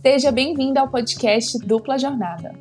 [0.00, 2.54] Seja bem-vinda ao podcast Dupla Jornada.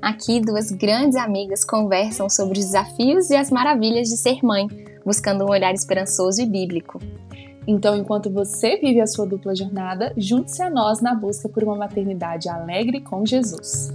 [0.00, 4.68] Aqui, duas grandes amigas conversam sobre os desafios e as maravilhas de ser mãe,
[5.04, 7.00] buscando um olhar esperançoso e bíblico.
[7.66, 11.74] Então, enquanto você vive a sua dupla jornada, junte-se a nós na busca por uma
[11.74, 13.90] maternidade alegre com Jesus.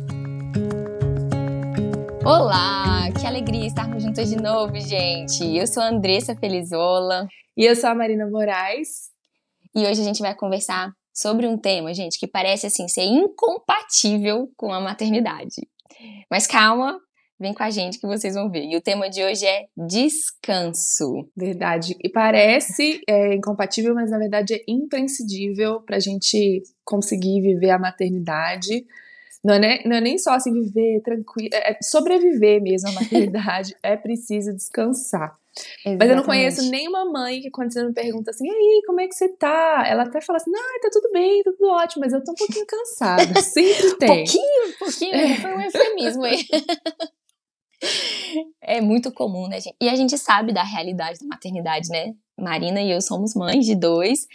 [2.26, 5.46] Olá, que alegria estarmos juntas de novo, gente.
[5.56, 7.28] Eu sou a Andressa Felizola.
[7.56, 9.10] E eu sou a Marina Moraes.
[9.74, 14.50] E hoje a gente vai conversar sobre um tema, gente, que parece assim ser incompatível
[14.56, 15.68] com a maternidade.
[16.32, 16.98] Mas calma,
[17.38, 18.64] vem com a gente que vocês vão ver.
[18.64, 21.29] E o tema de hoje é descanso.
[21.36, 21.98] Verdade.
[22.02, 27.79] E parece é, incompatível, mas na verdade é imprescindível para a gente conseguir viver a
[27.79, 28.86] maternidade.
[29.43, 33.76] Não é, não é nem só assim viver tranquilo, é, é sobreviver mesmo a maternidade.
[33.84, 35.39] é preciso descansar.
[35.58, 36.00] Exatamente.
[36.00, 39.02] Mas eu não conheço nenhuma mãe que quando você me pergunta assim, e aí, como
[39.02, 39.84] é que você tá?
[39.88, 42.36] Ela até fala assim, ah, tá tudo bem, tá tudo ótimo, mas eu tô um
[42.36, 43.22] pouquinho cansada.
[43.42, 44.08] Sempre tem.
[44.08, 45.36] pouquinho, pouquinho, é.
[45.36, 46.46] foi um eufemismo aí.
[48.62, 49.76] é muito comum, né, gente?
[49.82, 52.14] E a gente sabe da realidade da maternidade, né?
[52.40, 54.28] Marina e eu somos mães de dois,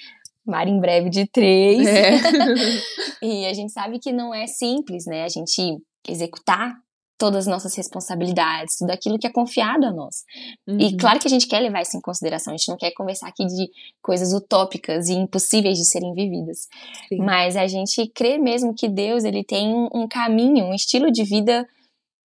[0.47, 1.87] Mari em breve de três.
[1.87, 2.11] É.
[3.25, 5.25] e a gente sabe que não é simples, né?
[5.25, 6.75] A gente executar
[7.19, 10.25] todas as nossas responsabilidades, tudo aquilo que é confiado a nós.
[10.67, 10.79] Uhum.
[10.79, 13.29] E claro que a gente quer levar isso em consideração, a gente não quer conversar
[13.29, 13.71] aqui de
[14.03, 16.69] coisas utópicas e impossíveis de serem vividas.
[17.09, 17.19] Sim.
[17.19, 21.67] Mas a gente crê mesmo que Deus, ele tem um caminho, um estilo de vida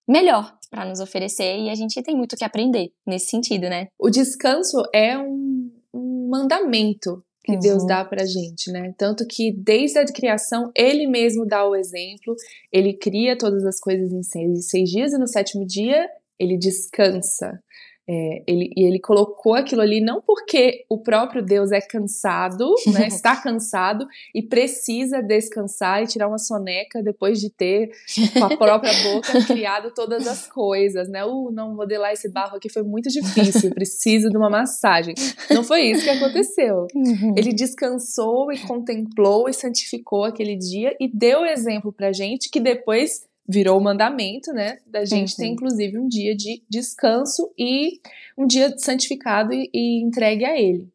[0.07, 3.89] melhor para nos oferecer e a gente tem muito que aprender nesse sentido, né?
[3.99, 7.61] O descanso é um, um mandamento que uhum.
[7.61, 8.95] Deus dá pra gente, né?
[8.97, 12.35] Tanto que desde a criação, ele mesmo dá o exemplo,
[12.73, 17.63] ele cria todas as coisas em seis, seis dias e no sétimo dia ele descansa.
[18.07, 23.07] É, ele, e ele colocou aquilo ali não porque o próprio Deus é cansado, né,
[23.09, 27.91] está cansado e precisa descansar e tirar uma soneca depois de ter,
[28.35, 31.25] com a própria boca, criado todas as coisas, né?
[31.25, 35.15] Uh, não modelar esse barro aqui foi muito difícil, preciso de uma massagem.
[35.51, 36.87] Não foi isso que aconteceu.
[36.95, 37.35] Uhum.
[37.37, 43.23] Ele descansou e contemplou e santificou aquele dia e deu exemplo pra gente que depois
[43.49, 44.79] virou o mandamento, né?
[44.87, 45.37] Da gente uhum.
[45.37, 48.01] ter, inclusive, um dia de descanso e
[48.37, 50.89] um dia santificado e, e entregue a Ele.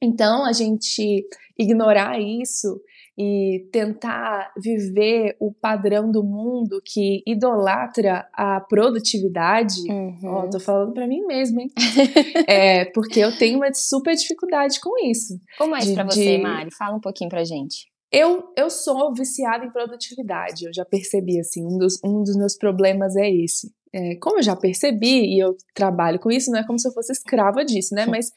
[0.00, 1.26] Então, a gente
[1.58, 2.80] ignorar isso
[3.18, 10.18] e tentar viver o padrão do mundo que idolatra a produtividade, uhum.
[10.24, 11.70] ó, tô falando para mim mesma, hein?
[12.46, 15.40] é, porque eu tenho uma super dificuldade com isso.
[15.56, 16.42] Como é isso pra você, de...
[16.42, 16.70] Mari?
[16.76, 17.86] Fala um pouquinho pra gente.
[18.10, 22.56] Eu, eu sou viciada em produtividade, eu já percebi, assim, um dos, um dos meus
[22.56, 23.74] problemas é esse.
[23.92, 26.92] É, como eu já percebi e eu trabalho com isso, não é como se eu
[26.92, 28.06] fosse escrava disso, né?
[28.06, 28.30] Mas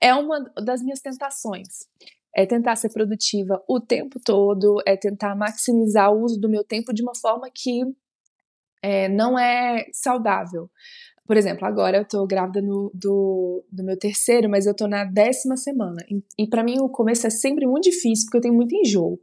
[0.00, 1.86] é uma das minhas tentações.
[2.34, 6.92] É tentar ser produtiva o tempo todo, é tentar maximizar o uso do meu tempo
[6.92, 7.80] de uma forma que
[8.82, 10.70] é, não é saudável.
[11.26, 15.04] Por exemplo, agora eu tô grávida no, do, do meu terceiro, mas eu tô na
[15.04, 16.04] décima semana.
[16.08, 19.18] E, e para mim o começo é sempre muito difícil, porque eu tenho muito enjoo.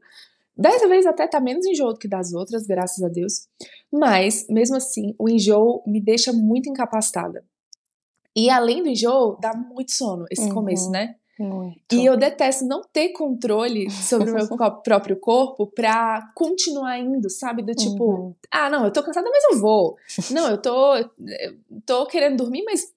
[0.55, 3.47] Dessa vez até tá menos enjoo do que das outras, graças a Deus.
[3.91, 7.43] Mas, mesmo assim, o enjoo me deixa muito incapacitada.
[8.35, 10.53] E além do enjoo, dá muito sono esse uhum.
[10.53, 11.15] começo, né?
[11.39, 11.77] Muito.
[11.91, 14.47] E eu detesto não ter controle sobre o meu
[14.83, 17.63] próprio corpo pra continuar indo, sabe?
[17.63, 18.35] Do tipo, uhum.
[18.51, 19.97] ah, não, eu tô cansada, mas eu vou.
[20.31, 21.09] Não, eu tô, eu
[21.85, 22.91] tô querendo dormir, mas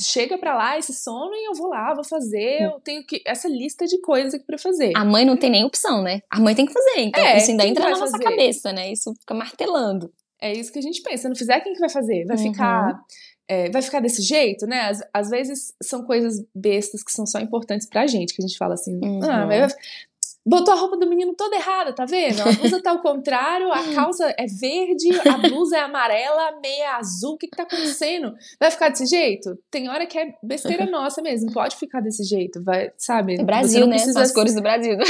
[0.00, 2.62] chega pra lá esse sono e eu vou lá, vou fazer.
[2.62, 3.22] Eu tenho que.
[3.26, 4.92] Essa lista de coisas aqui pra fazer.
[4.96, 6.20] A mãe não tem nem opção, né?
[6.30, 7.00] A mãe tem que fazer.
[7.00, 8.24] Então, é, isso ainda entra na nossa fazer?
[8.24, 8.92] cabeça, né?
[8.92, 10.12] Isso fica martelando.
[10.40, 11.22] É isso que a gente pensa.
[11.22, 12.24] Se não fizer, quem que vai fazer?
[12.26, 12.42] Vai uhum.
[12.42, 13.00] ficar
[13.48, 14.88] é, vai ficar desse jeito, né?
[14.88, 18.58] Às, às, vezes são coisas bestas que são só importantes pra gente, que a gente
[18.58, 19.20] fala assim, uhum.
[19.22, 19.74] ah, mas
[20.46, 22.40] botou a roupa do menino toda errada, tá vendo?
[22.40, 26.84] A blusa tá ao contrário, a calça é verde, a blusa é amarela, a meia
[26.84, 28.32] é azul, o que que tá acontecendo?
[28.60, 29.58] Vai ficar desse jeito?
[29.70, 33.40] Tem hora que é besteira nossa mesmo, pode ficar desse jeito, vai, sabe?
[33.40, 33.98] É Brasil, né?
[33.98, 34.96] São as cores do Brasil.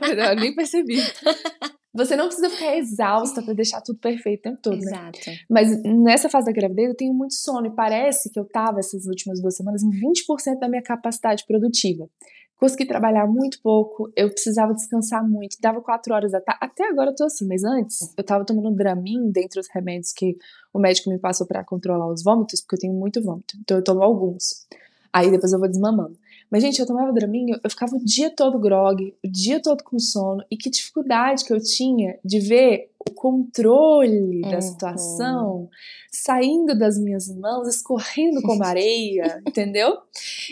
[0.00, 0.98] É, eu nem percebi.
[1.92, 4.92] Você não precisa ficar exausta para deixar tudo perfeito o tempo todo, né?
[4.92, 5.18] Exato.
[5.26, 5.36] Né?
[5.48, 9.06] Mas nessa fase da gravidez eu tenho muito sono e parece que eu tava essas
[9.06, 12.08] últimas duas semanas em 20% da minha capacidade produtiva.
[12.56, 16.60] Consegui trabalhar muito pouco, eu precisava descansar muito, dava quatro horas da tarde.
[16.62, 20.36] Até agora eu tô assim, mas antes eu tava tomando Dramin dentre os remédios que
[20.72, 23.56] o médico me passou para controlar os vômitos, porque eu tenho muito vômito.
[23.58, 24.66] Então eu tomo alguns.
[25.10, 26.16] Aí depois eu vou desmamando.
[26.50, 29.98] Mas, gente, eu tomava Dramin, eu ficava o dia todo grog, o dia todo com
[29.98, 34.60] sono, e que dificuldade que eu tinha de ver o controle da uhum.
[34.60, 35.70] situação
[36.12, 39.98] saindo das minhas mãos, escorrendo como areia, entendeu?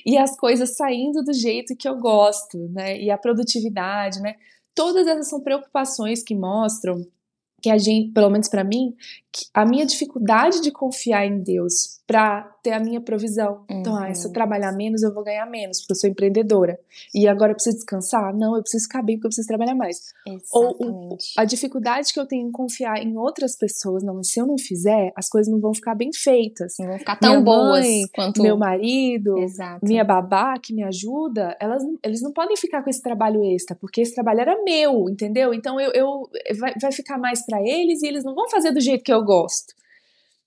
[0.06, 2.98] E as coisas saindo do jeito que eu gosto, né?
[3.00, 4.36] E a produtividade, né?
[4.78, 7.04] todas essas são preocupações que mostram
[7.60, 8.94] que a gente, pelo menos para mim,
[9.52, 13.64] a minha dificuldade de confiar em Deus para ter a minha provisão.
[13.70, 13.80] Uhum.
[13.80, 14.32] Então, ah, se eu uhum.
[14.32, 16.78] trabalhar menos, eu vou ganhar menos, porque eu sou empreendedora.
[17.14, 18.34] E agora eu preciso descansar?
[18.34, 19.98] Não, eu preciso ficar bem porque eu preciso trabalhar mais.
[20.26, 20.46] Exatamente.
[20.52, 24.56] Ou a dificuldade que eu tenho em confiar em outras pessoas, não, se eu não
[24.56, 26.76] fizer, as coisas não vão ficar bem feitas.
[26.78, 29.84] Não vão ficar tão minha boas mãe, quanto meu marido, Exato.
[29.84, 34.00] minha babá que me ajuda, elas, eles não podem ficar com esse trabalho extra, porque
[34.00, 35.52] esse trabalho era meu, entendeu?
[35.52, 38.80] Então eu, eu vai, vai ficar mais para eles e eles não vão fazer do
[38.80, 39.78] jeito que eu gosto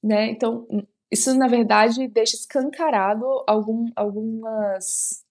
[0.03, 0.31] né?
[0.31, 0.65] Então,
[1.12, 5.21] isso na verdade deixa escancarado algum, algumas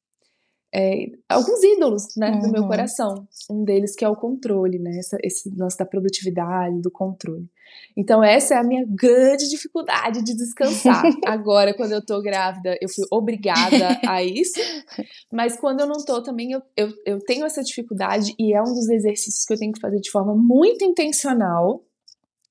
[0.72, 2.40] é, alguns ídolos, né, uhum.
[2.42, 2.68] do meu uhum.
[2.68, 3.26] coração.
[3.50, 7.50] Um deles que é o controle, né, essa, esse lance da produtividade, do controle.
[7.96, 11.02] Então essa é a minha grande dificuldade de descansar.
[11.26, 14.60] Agora, quando eu tô grávida, eu fui obrigada a isso,
[15.32, 18.72] mas quando eu não tô também, eu, eu, eu tenho essa dificuldade e é um
[18.72, 21.84] dos exercícios que eu tenho que fazer de forma muito intencional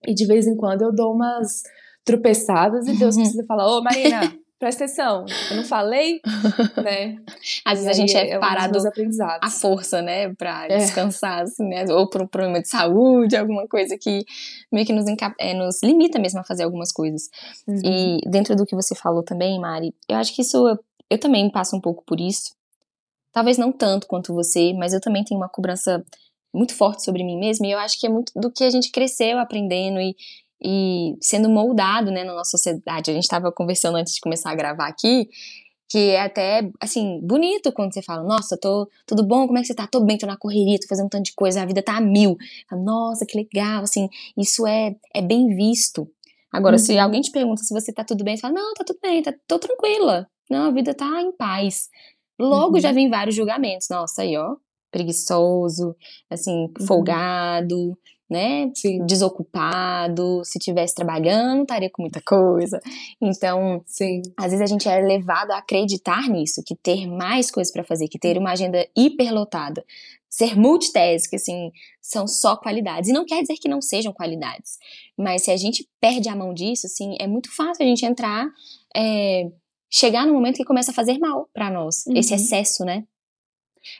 [0.07, 1.63] e de vez em quando eu dou umas
[2.03, 6.19] tropeçadas e Deus precisa falar: Ô, Marina, presta atenção, eu não falei,
[6.83, 7.15] né?
[7.65, 8.77] Às vezes a gente é, é parado
[9.41, 10.77] à força, né, pra é.
[10.77, 11.85] descansar, assim, né?
[11.89, 14.25] Ou por um problema de saúde, alguma coisa que
[14.71, 15.05] meio que nos,
[15.39, 17.29] é, nos limita mesmo a fazer algumas coisas.
[17.67, 17.79] Uhum.
[17.83, 20.77] E dentro do que você falou também, Mari, eu acho que isso,
[21.09, 22.53] eu também passo um pouco por isso.
[23.31, 26.03] Talvez não tanto quanto você, mas eu também tenho uma cobrança
[26.53, 28.91] muito forte sobre mim mesma e eu acho que é muito do que a gente
[28.91, 30.15] cresceu aprendendo e,
[30.61, 33.11] e sendo moldado, né, na nossa sociedade.
[33.11, 35.29] A gente estava conversando antes de começar a gravar aqui,
[35.89, 39.67] que é até, assim, bonito quando você fala, nossa, tô, tudo bom, como é que
[39.67, 39.87] você tá?
[39.87, 42.01] Tô bem, tô na correria, tô fazendo um tanto de coisa, a vida tá a
[42.01, 42.37] mil.
[42.71, 44.07] Nossa, que legal, assim,
[44.37, 46.07] isso é, é bem visto.
[46.51, 46.79] Agora, uhum.
[46.79, 49.21] se alguém te pergunta se você tá tudo bem, você fala, não, tá tudo bem,
[49.23, 50.27] tá, tô tranquila.
[50.49, 51.89] Não, a vida tá em paz.
[52.39, 52.81] Logo uhum.
[52.81, 53.87] já vem vários julgamentos.
[53.89, 54.55] Nossa, aí, ó,
[54.91, 55.95] preguiçoso,
[56.29, 56.85] assim, uhum.
[56.85, 57.97] folgado,
[58.29, 58.71] né?
[58.75, 59.05] Sim.
[59.05, 62.79] Desocupado, se tivesse trabalhando, estaria com muita coisa.
[63.19, 64.21] Então, Sim.
[64.37, 68.07] às vezes a gente é levado a acreditar nisso, que ter mais coisas para fazer,
[68.07, 69.83] que ter uma agenda hiperlotada,
[70.29, 73.09] ser multitask, assim, são só qualidades.
[73.09, 74.77] E não quer dizer que não sejam qualidades,
[75.17, 78.47] mas se a gente perde a mão disso, assim, é muito fácil a gente entrar,
[78.95, 79.49] é,
[79.89, 82.15] chegar no momento que começa a fazer mal para nós, uhum.
[82.15, 83.03] esse excesso, né?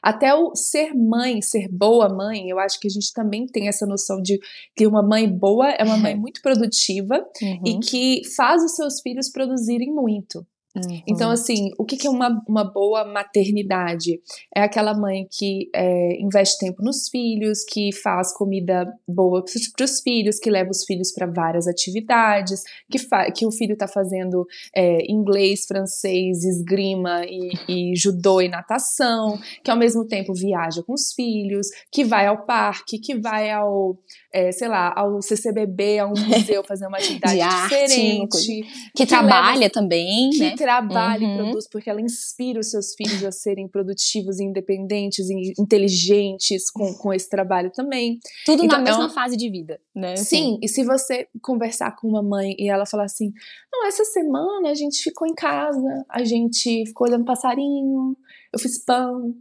[0.01, 3.85] Até o ser mãe, ser boa mãe, eu acho que a gente também tem essa
[3.85, 4.39] noção de
[4.75, 7.63] que uma mãe boa é uma mãe muito produtiva uhum.
[7.65, 10.45] e que faz os seus filhos produzirem muito.
[10.75, 11.01] Uhum.
[11.07, 14.21] Então, assim, o que, que é uma, uma boa maternidade?
[14.55, 19.43] É aquela mãe que é, investe tempo nos filhos, que faz comida boa
[19.75, 22.99] para os filhos, que leva os filhos para várias atividades, que,
[23.35, 24.45] que o filho está fazendo
[24.75, 30.93] é, inglês, francês, esgrima e, e judô e natação, que ao mesmo tempo viaja com
[30.93, 33.97] os filhos, que vai ao parque, que vai ao
[34.31, 38.45] é, sei lá, ao CCBB, a um museu, fazer uma atividade diferente.
[38.45, 40.55] Que, que trabalha leva, também, que né?
[40.59, 41.33] Trabalha uhum.
[41.33, 46.93] e produz, porque ela inspira os seus filhos a serem produtivos, independentes e inteligentes com,
[46.93, 48.19] com esse trabalho também.
[48.45, 50.13] Tudo então, na mesma é fase de vida, né?
[50.13, 50.23] Assim.
[50.25, 53.31] Sim, e se você conversar com uma mãe e ela falar assim,
[53.71, 58.17] não, essa semana a gente ficou em casa, a gente ficou olhando passarinho,
[58.51, 59.33] eu fiz pão,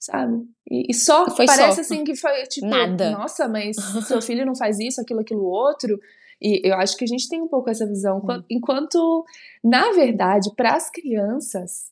[0.00, 0.44] sabe?
[0.70, 1.80] E, e só foi parece só.
[1.82, 3.10] assim que foi tipo, Nada.
[3.10, 3.76] nossa, mas
[4.08, 5.98] seu filho não faz isso, aquilo, aquilo outro.
[6.40, 8.18] E eu acho que a gente tem um pouco essa visão.
[8.18, 8.42] Hum.
[8.50, 9.24] Enquanto,
[9.62, 11.90] na verdade, para as crianças,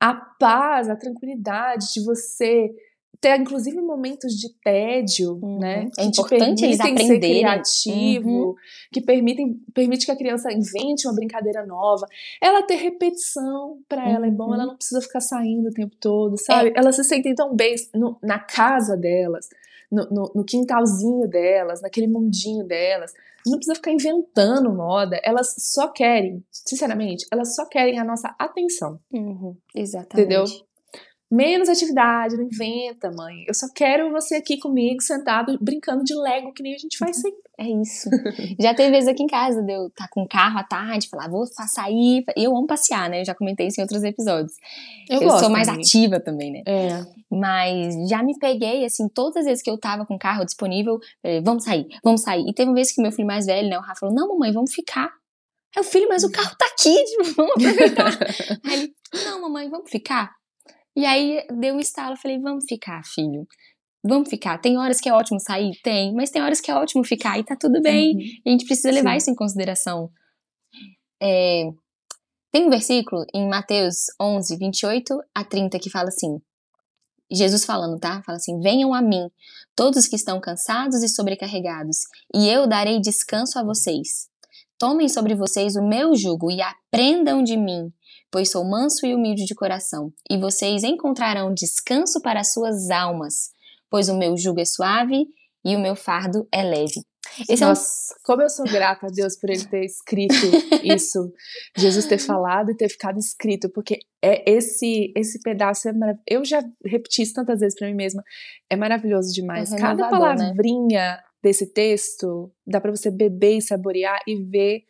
[0.00, 2.70] a paz, a tranquilidade de você
[3.24, 5.58] ter inclusive momentos de tédio, uhum.
[5.58, 5.88] né?
[5.96, 7.08] É que importante eles aprenderem.
[7.08, 8.54] ser criativo, uhum.
[8.92, 12.06] que permitem, permite que a criança invente uma brincadeira nova.
[12.38, 14.70] Ela ter repetição para ela é bom, ela uhum.
[14.70, 16.68] não precisa ficar saindo o tempo todo, sabe?
[16.68, 16.72] É.
[16.76, 19.48] Elas se sentem tão bem no, na casa delas,
[19.90, 23.14] no, no, no, quintalzinho delas, naquele mundinho delas.
[23.46, 25.18] Não precisa ficar inventando moda.
[25.24, 29.00] Elas só querem, sinceramente, elas só querem a nossa atenção.
[29.10, 29.56] Uhum.
[29.74, 30.20] Exatamente.
[30.20, 30.44] Entendeu?
[31.34, 33.44] Menos atividade, não inventa, mãe.
[33.48, 37.20] Eu só quero você aqui comigo, sentado, brincando de Lego, que nem a gente faz
[37.20, 37.42] sempre.
[37.58, 38.08] É isso.
[38.60, 41.08] já teve vezes aqui em casa de eu estar tá com o carro à tarde,
[41.08, 42.24] falar, vou sair.
[42.36, 43.20] Eu amo passear, né?
[43.20, 44.52] Eu já comentei isso em outros episódios.
[45.10, 45.82] Eu, eu sou mais também.
[45.82, 46.62] ativa também, né?
[46.66, 47.04] É.
[47.28, 51.00] Mas já me peguei, assim, todas as vezes que eu tava com o carro disponível,
[51.20, 52.48] falei, vamos sair, vamos sair.
[52.48, 54.52] E teve uma vez que meu filho mais velho, né, o Rafa, falou, não, mamãe,
[54.52, 55.10] vamos ficar.
[55.76, 58.12] Aí o filho, mas o carro tá aqui, tipo, vamos aproveitar.
[58.64, 60.32] Aí ele, não, mamãe, vamos ficar.
[60.96, 63.46] E aí deu um estalo, falei, vamos ficar, filho.
[64.06, 64.58] Vamos ficar.
[64.58, 65.72] Tem horas que é ótimo sair?
[65.82, 66.12] Tem.
[66.14, 68.14] Mas tem horas que é ótimo ficar e tá tudo bem.
[68.14, 68.22] Uhum.
[68.46, 69.16] a gente precisa levar Sim.
[69.16, 70.10] isso em consideração.
[71.22, 71.64] É,
[72.52, 76.38] tem um versículo em Mateus 11, 28 a 30 que fala assim:
[77.28, 78.22] Jesus falando, tá?
[78.24, 79.28] Fala assim: Venham a mim,
[79.74, 81.96] todos que estão cansados e sobrecarregados,
[82.32, 84.28] e eu darei descanso a vocês.
[84.78, 87.92] Tomem sobre vocês o meu jugo e aprendam de mim,
[88.34, 93.52] pois sou manso e humilde de coração, e vocês encontrarão descanso para as suas almas,
[93.88, 95.24] pois o meu jugo é suave
[95.64, 97.00] e o meu fardo é leve.
[97.48, 98.18] Esse Nossa, é um...
[98.24, 100.34] como eu sou grata a Deus por ele ter escrito
[100.82, 101.32] isso,
[101.76, 106.18] Jesus ter falado e ter ficado escrito, porque é esse esse pedaço é marav...
[106.28, 108.24] eu já repeti isso tantas vezes para mim mesma,
[108.68, 109.72] é maravilhoso demais.
[109.72, 110.10] É Cada né?
[110.10, 111.22] palavrinha né?
[111.40, 114.82] desse texto dá para você beber e saborear e ver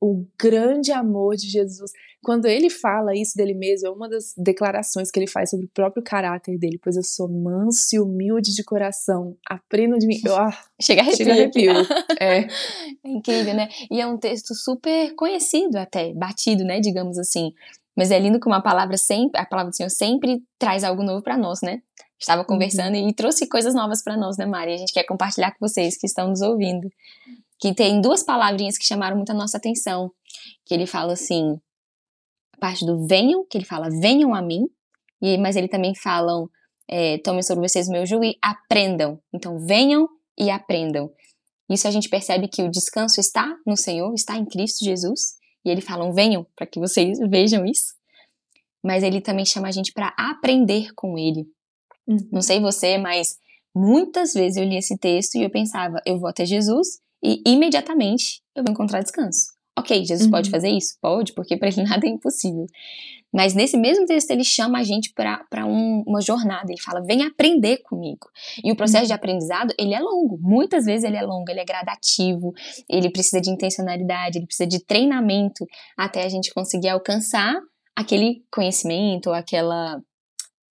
[0.00, 1.92] o grande amor de Jesus.
[2.22, 5.70] Quando ele fala isso dele mesmo, é uma das declarações que ele faz sobre o
[5.70, 9.36] próprio caráter dele, pois eu sou manso e humilde de coração.
[9.48, 10.20] Aprendam de mim.
[10.26, 11.16] Oh, chega arrepio.
[11.16, 11.72] Chega arrepio.
[12.18, 12.40] é.
[12.40, 12.48] é
[13.04, 13.68] incrível, né?
[13.90, 17.52] E é um texto super conhecido até, batido, né, digamos assim.
[17.96, 21.22] Mas é lindo que uma palavra sempre, a palavra do Senhor sempre traz algo novo
[21.22, 21.82] para nós, né?
[22.18, 23.08] Estava conversando uhum.
[23.08, 24.74] e trouxe coisas novas para nós, né, Mari?
[24.74, 26.90] A gente quer compartilhar com vocês que estão nos ouvindo
[27.60, 30.10] que tem duas palavrinhas que chamaram muito a nossa atenção.
[30.64, 31.60] Que ele fala assim,
[32.54, 34.66] a parte do venham, que ele fala venham a mim,
[35.20, 36.48] e, mas ele também falam
[36.88, 39.20] é, tomem sobre vocês o meu jugo e aprendam.
[39.32, 41.12] Então venham e aprendam.
[41.68, 45.38] Isso a gente percebe que o descanso está no Senhor, está em Cristo Jesus.
[45.64, 47.94] E ele falam venham para que vocês vejam isso.
[48.82, 51.46] Mas ele também chama a gente para aprender com ele.
[52.08, 52.16] Uhum.
[52.32, 53.38] Não sei você, mas
[53.74, 58.42] muitas vezes eu li esse texto e eu pensava, eu vou até Jesus e imediatamente
[58.54, 59.52] eu vou encontrar descanso.
[59.78, 60.30] Ok, Jesus uhum.
[60.30, 60.96] pode fazer isso?
[61.00, 62.66] Pode, porque para ele nada é impossível.
[63.32, 66.66] Mas nesse mesmo texto ele chama a gente para um, uma jornada.
[66.68, 68.28] Ele fala, vem aprender comigo.
[68.62, 69.08] E o processo uhum.
[69.08, 70.38] de aprendizado, ele é longo.
[70.40, 72.52] Muitas vezes ele é longo, ele é gradativo,
[72.88, 75.64] ele precisa de intencionalidade, ele precisa de treinamento
[75.96, 77.54] até a gente conseguir alcançar
[77.96, 80.00] aquele conhecimento, aquela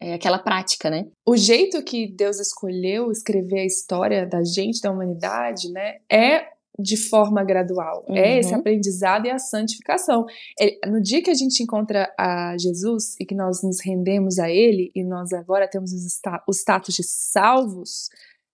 [0.02, 1.06] é aquela prática, né?
[1.26, 6.48] O jeito que Deus escolheu escrever a história da gente, da humanidade, né, é
[6.80, 8.06] de forma gradual.
[8.08, 8.16] Uhum.
[8.16, 10.26] É esse aprendizado e a santificação.
[10.60, 14.50] É, no dia que a gente encontra a Jesus e que nós nos rendemos a
[14.50, 18.08] Ele e nós agora temos o status de salvos,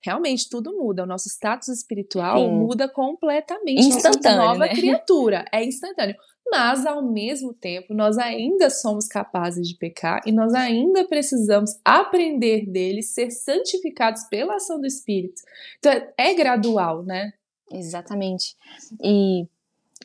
[0.03, 1.03] realmente tudo muda.
[1.03, 2.51] O nosso status espiritual Sim.
[2.51, 3.87] muda completamente.
[3.87, 4.75] Instantâneo, nós nova né?
[4.75, 5.45] criatura.
[5.51, 6.15] É instantâneo
[6.49, 12.65] mas ao mesmo tempo nós ainda somos capazes de pecar e nós ainda precisamos aprender
[12.67, 15.41] dele, ser santificados pela ação do Espírito.
[15.79, 17.33] Então é, é gradual, né?
[17.71, 18.55] Exatamente.
[19.01, 19.41] E,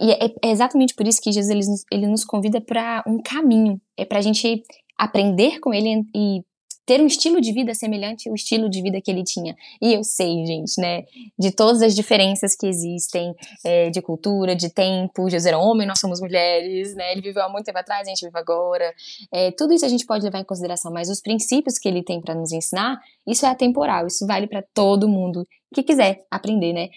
[0.01, 3.81] e é, é, exatamente por isso que Jesus ele, ele nos convida para um caminho,
[3.97, 4.63] é para a gente
[4.97, 6.43] aprender com ele e
[6.91, 9.55] ter um estilo de vida semelhante ao estilo de vida que ele tinha.
[9.81, 11.05] E eu sei, gente, né,
[11.39, 13.33] de todas as diferenças que existem
[13.65, 15.31] é, de cultura, de tempo.
[15.31, 17.13] Jesus era homem, nós somos mulheres, né?
[17.13, 18.93] Ele viveu há muito tempo atrás, a gente vive agora.
[19.33, 22.21] É, tudo isso a gente pode levar em consideração, mas os princípios que ele tem
[22.21, 26.89] para nos ensinar, isso é atemporal, isso vale para todo mundo que quiser aprender, né?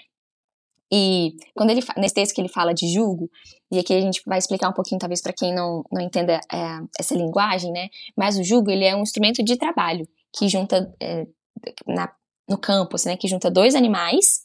[0.91, 3.29] E quando ele nesse texto que ele fala de julgo,
[3.73, 6.79] e aqui a gente vai explicar um pouquinho, talvez para quem não, não entenda é,
[6.99, 7.89] essa linguagem, né?
[8.15, 11.25] Mas o julgo ele é um instrumento de trabalho que junta é,
[11.87, 12.11] na,
[12.47, 13.17] no campo, assim, né?
[13.17, 14.43] Que junta dois animais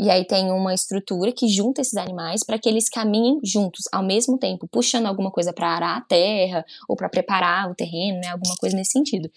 [0.00, 4.02] e aí tem uma estrutura que junta esses animais para que eles caminhem juntos ao
[4.02, 8.28] mesmo tempo, puxando alguma coisa para arar a terra ou para preparar o terreno, né?
[8.28, 9.28] Alguma coisa nesse sentido.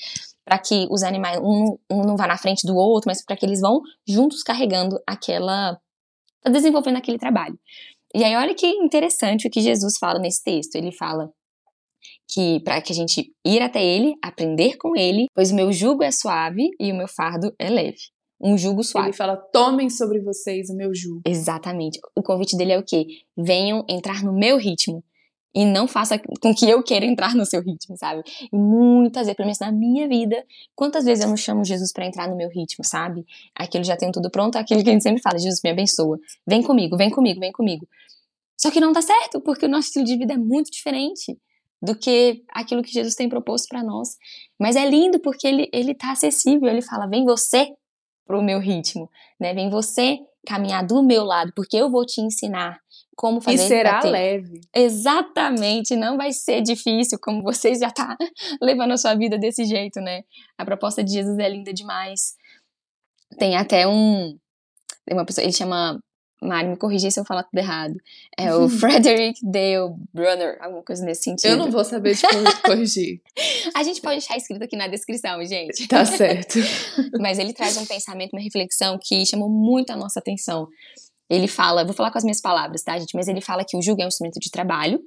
[0.45, 3.43] Para que os animais, um, um não vá na frente do outro, mas para que
[3.43, 5.79] eles vão juntos carregando aquela
[6.49, 7.59] desenvolvendo aquele trabalho.
[8.13, 10.75] E aí, olha que interessante o que Jesus fala nesse texto.
[10.75, 11.29] Ele fala
[12.29, 16.03] que para que a gente ir até ele, aprender com ele, pois o meu jugo
[16.03, 17.97] é suave e o meu fardo é leve.
[18.41, 19.09] Um jugo suave.
[19.09, 21.21] Ele fala: tomem sobre vocês o meu jugo.
[21.27, 21.99] Exatamente.
[22.15, 23.05] O convite dele é o quê?
[23.37, 25.03] Venham entrar no meu ritmo
[25.53, 28.23] e não faça com que eu queira entrar no seu ritmo, sabe?
[28.51, 32.05] E muitas vezes, pelo menos na minha vida, quantas vezes eu não chamo Jesus para
[32.05, 33.25] entrar no meu ritmo, sabe?
[33.55, 36.17] Aquilo já tem tudo pronto, aquilo que a gente sempre fala, Jesus me abençoa.
[36.47, 37.87] Vem comigo, vem comigo, vem comigo.
[38.57, 41.37] Só que não dá certo, porque o nosso estilo de vida é muito diferente
[41.81, 44.09] do que aquilo que Jesus tem proposto para nós.
[44.59, 47.73] Mas é lindo porque ele ele tá acessível, ele fala: "Vem você
[48.25, 49.53] pro meu ritmo", né?
[49.53, 52.79] Vem você caminhar do meu lado, porque eu vou te ensinar
[53.21, 53.63] como fazer.
[53.63, 54.61] E será leve.
[54.75, 58.17] Exatamente, não vai ser difícil, como vocês já tá
[58.59, 60.23] levando a sua vida desse jeito, né?
[60.57, 62.33] A proposta de Jesus é linda demais.
[63.37, 64.35] Tem até um.
[65.05, 65.99] Tem uma pessoa, ele chama.
[66.43, 67.93] Mari, me corrigir se eu falar tudo errado.
[68.35, 71.51] É o Frederick Dale Brunner, alguma coisa nesse sentido.
[71.51, 72.25] Eu não vou saber te
[72.65, 73.21] corrigir.
[73.75, 75.87] a gente pode deixar escrito aqui na descrição, gente.
[75.87, 76.57] Tá certo.
[77.19, 80.67] Mas ele traz um pensamento, uma reflexão que chamou muito a nossa atenção
[81.31, 83.15] ele fala, vou falar com as minhas palavras, tá, gente?
[83.15, 84.99] Mas ele fala que o jugo é um instrumento de trabalho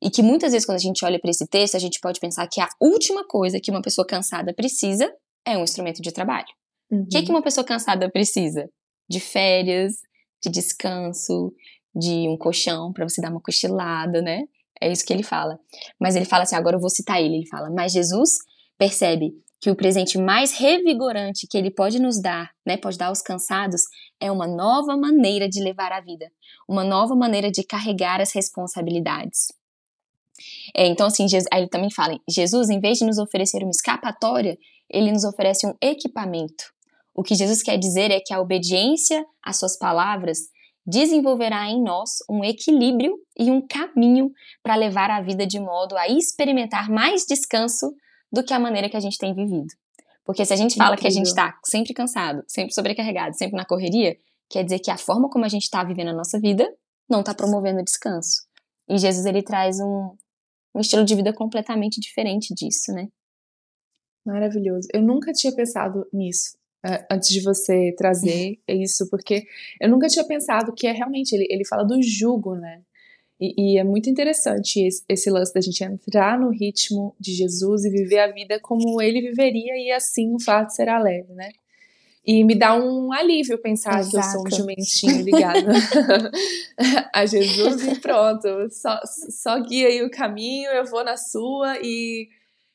[0.00, 2.46] e que muitas vezes quando a gente olha para esse texto, a gente pode pensar
[2.46, 5.12] que a última coisa que uma pessoa cansada precisa
[5.44, 6.46] é um instrumento de trabalho.
[6.88, 7.08] O uhum.
[7.10, 8.70] que, que uma pessoa cansada precisa?
[9.08, 9.94] De férias,
[10.40, 11.52] de descanso,
[11.92, 14.44] de um colchão para você dar uma cochilada, né?
[14.80, 15.58] É isso que ele fala.
[15.98, 18.36] Mas ele fala assim, agora eu vou citar ele, ele fala, mas Jesus
[18.78, 23.22] percebe que o presente mais revigorante que ele pode nos dar, né, pode dar aos
[23.22, 23.82] cansados,
[24.20, 26.30] é uma nova maneira de levar a vida,
[26.68, 29.48] uma nova maneira de carregar as responsabilidades.
[30.74, 33.70] É, então, assim, Jesus, aí ele também fala: Jesus, em vez de nos oferecer uma
[33.70, 34.58] escapatória,
[34.90, 36.64] ele nos oferece um equipamento.
[37.14, 40.38] O que Jesus quer dizer é que a obediência às suas palavras
[40.86, 44.30] desenvolverá em nós um equilíbrio e um caminho
[44.62, 47.92] para levar a vida de modo a experimentar mais descanso
[48.32, 49.72] do que a maneira que a gente tem vivido.
[50.24, 51.02] Porque se a gente fala Incrível.
[51.02, 54.16] que a gente está sempre cansado, sempre sobrecarregado, sempre na correria,
[54.50, 56.68] quer dizer que a forma como a gente está vivendo a nossa vida
[57.08, 58.42] não está promovendo descanso.
[58.88, 60.16] E Jesus ele traz um,
[60.74, 63.08] um estilo de vida completamente diferente disso, né?
[64.24, 64.88] Maravilhoso.
[64.92, 69.44] Eu nunca tinha pensado nisso uh, antes de você trazer isso, porque
[69.80, 72.82] eu nunca tinha pensado que é realmente ele, ele fala do jugo, né?
[73.38, 77.84] E, e, é muito interessante esse, esse, lance da gente entrar no ritmo de Jesus
[77.84, 81.50] e viver a vida como ele viveria, e assim o fato será leve, né?
[82.26, 84.10] E me dá um alívio pensar Exato.
[84.10, 85.64] que eu sou um jumentinho ligado
[87.14, 88.98] a Jesus e pronto, só,
[89.30, 92.28] só guia aí o caminho, eu vou na sua e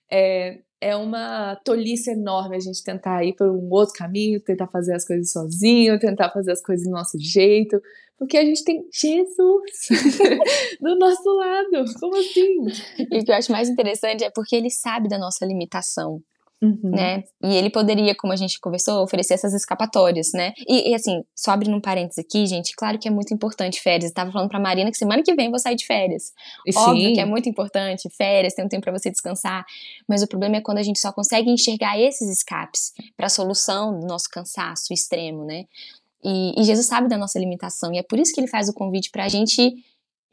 [0.10, 4.94] é, é uma tolice enorme a gente tentar ir por um outro caminho, tentar fazer
[4.96, 7.82] as coisas sozinho, tentar fazer as coisas do nosso jeito,
[8.22, 9.88] porque a gente tem Jesus
[10.80, 11.86] do nosso lado.
[12.00, 12.56] Como assim?
[13.00, 16.22] E o que eu acho mais interessante é porque ele sabe da nossa limitação.
[16.62, 16.92] Uhum.
[16.92, 17.24] Né?
[17.44, 20.54] E ele poderia, como a gente conversou, oferecer essas escapatórias, né?
[20.70, 24.12] E, e, assim, só abrindo um parênteses aqui, gente, claro que é muito importante férias.
[24.12, 26.25] Eu tava falando pra Marina que semana que vem eu vou sair de férias.
[26.68, 27.13] E Óbvio sim.
[27.13, 29.66] que é muito importante, férias, tem um tempo para você descansar.
[30.08, 34.00] Mas o problema é quando a gente só consegue enxergar esses escapes para a solução
[34.00, 35.66] do nosso cansaço extremo, né?
[36.24, 38.74] E, e Jesus sabe da nossa limitação, e é por isso que ele faz o
[38.74, 39.74] convite para a gente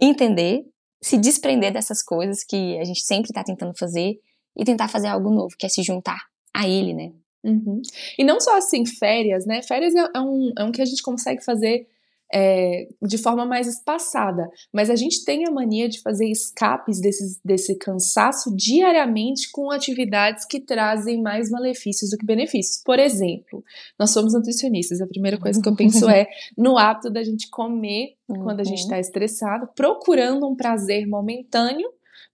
[0.00, 0.64] entender,
[1.02, 4.18] se desprender dessas coisas que a gente sempre está tentando fazer
[4.56, 6.18] e tentar fazer algo novo, que é se juntar
[6.54, 7.12] a ele, né?
[7.44, 7.80] Uhum.
[8.18, 9.62] E não só assim, férias, né?
[9.62, 11.86] Férias é, é um, é um que a gente consegue fazer
[12.32, 14.48] é, de forma mais espaçada.
[14.72, 20.44] Mas a gente tem a mania de fazer escapes desse, desse cansaço diariamente com atividades
[20.44, 22.82] que trazem mais malefícios do que benefícios.
[22.84, 23.64] Por exemplo,
[23.98, 28.14] nós somos nutricionistas, a primeira coisa que eu penso é no hábito da gente comer
[28.28, 28.42] uhum.
[28.42, 29.00] quando a gente está uhum.
[29.00, 31.88] estressado, procurando um prazer momentâneo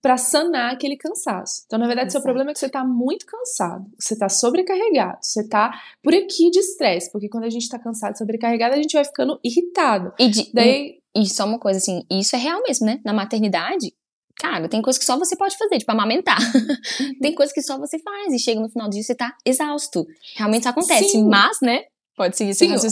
[0.05, 1.62] para sanar aquele cansaço.
[1.64, 2.21] Então, na verdade, Exato.
[2.21, 6.51] seu problema é que você está muito cansado, você está sobrecarregado, você está por aqui
[6.51, 10.12] de estresse, porque quando a gente está cansado, sobrecarregado, a gente vai ficando irritado.
[10.19, 13.01] E, de, Daí, e só uma coisa assim, isso é real mesmo, né?
[13.03, 13.95] Na maternidade,
[14.37, 16.38] cara, tem coisas que só você pode fazer, tipo amamentar.
[16.38, 17.14] Uhum.
[17.23, 20.07] tem coisas que só você faz e chega no final do dia você tá exausto.
[20.37, 21.27] Realmente isso acontece, Sim.
[21.27, 21.85] mas, né?
[22.14, 22.85] Pode seguir Sim, As,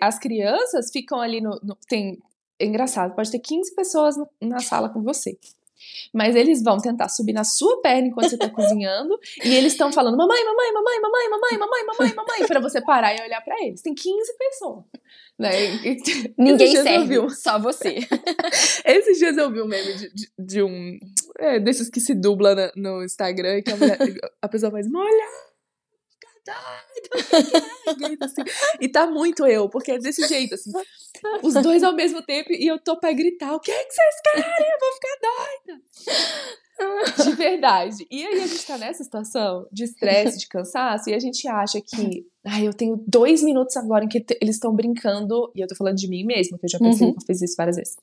[0.00, 2.18] as crianças ficam ali no, no, tem
[2.58, 5.38] é engraçado, pode ter 15 pessoas na sala com você.
[6.12, 9.92] Mas eles vão tentar subir na sua perna enquanto você tá cozinhando e eles estão
[9.92, 13.56] falando mamãe, mamãe, mamãe, mamãe, mamãe, mamãe, mamãe, mamãe, para você parar e olhar para
[13.64, 13.82] eles.
[13.82, 14.84] Tem 15 pessoas.
[15.38, 15.50] Né?
[16.38, 17.28] Ninguém serve, um...
[17.28, 17.98] só você.
[18.84, 20.98] Esses dias eu vi um meme de, de, de um
[21.38, 23.98] é, desses que se dubla na, no Instagram que a, mulher,
[24.40, 25.45] a pessoa faz molha
[28.20, 28.42] assim.
[28.80, 30.72] E tá muito eu, porque é desse jeito, assim.
[31.42, 34.14] Os dois ao mesmo tempo e eu tô pra gritar: o que é que vocês
[34.22, 34.68] querem?
[34.72, 35.82] Eu vou ficar doida.
[37.24, 38.06] De verdade.
[38.10, 41.80] E aí a gente tá nessa situação de estresse, de cansaço, e a gente acha
[41.80, 45.74] que, ai, eu tenho dois minutos agora em que eles estão brincando, e eu tô
[45.74, 47.14] falando de mim mesmo, que eu já pensei, uhum.
[47.14, 47.96] eu fiz isso várias vezes.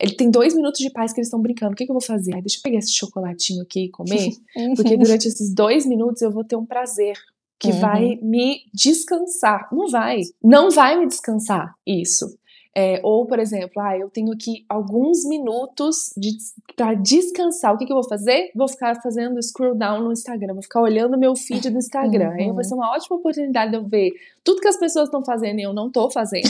[0.00, 2.02] Ele tem dois minutos de paz que eles estão brincando, o que, que eu vou
[2.02, 2.34] fazer?
[2.34, 4.30] Ai, deixa eu pegar esse chocolatinho aqui e comer,
[4.74, 7.16] porque durante esses dois minutos eu vou ter um prazer
[7.60, 7.78] que uhum.
[7.78, 9.68] vai me descansar.
[9.70, 10.22] Não vai.
[10.42, 12.26] Não vai me descansar isso.
[12.74, 16.30] É, ou, por exemplo, ah, eu tenho aqui alguns minutos de,
[16.76, 17.74] para descansar.
[17.74, 18.50] O que, que, eu vou fazer?
[18.54, 22.30] Vou ficar fazendo scroll down no Instagram, vou ficar olhando meu feed do Instagram.
[22.30, 22.36] Uhum.
[22.36, 24.12] Aí vai ser uma ótima oportunidade de eu ver
[24.44, 26.48] tudo que as pessoas estão fazendo e eu não estou fazendo.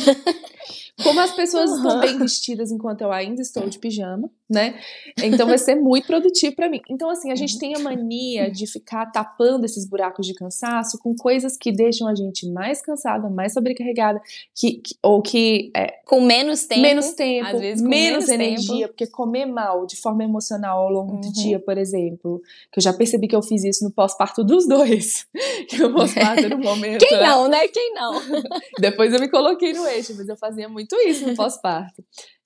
[1.02, 1.76] Como as pessoas uhum.
[1.76, 4.78] estão bem vestidas enquanto eu ainda estou de pijama, né?
[5.22, 6.80] Então vai ser muito produtivo para mim.
[6.90, 11.14] Então, assim, a gente tem a mania de ficar tapando esses buracos de cansaço com
[11.14, 14.20] coisas que deixam a gente mais cansada, mais sobrecarregada,
[14.54, 15.70] que, que ou que.
[15.74, 16.80] É, com menos tempo.
[16.80, 18.88] Menos tempo, às vezes menos, menos energia, tempo.
[18.88, 21.20] porque comer mal de forma emocional ao longo uhum.
[21.20, 24.66] do dia, por exemplo, que eu já percebi que eu fiz isso no pós-parto dos
[24.66, 25.26] dois.
[25.68, 27.06] que o pós-parto no momento.
[27.06, 27.68] Quem não, né?
[27.68, 28.20] Quem não?
[28.80, 32.02] Depois eu me coloquei no eixo, mas eu fazia muito isso no pós-parto.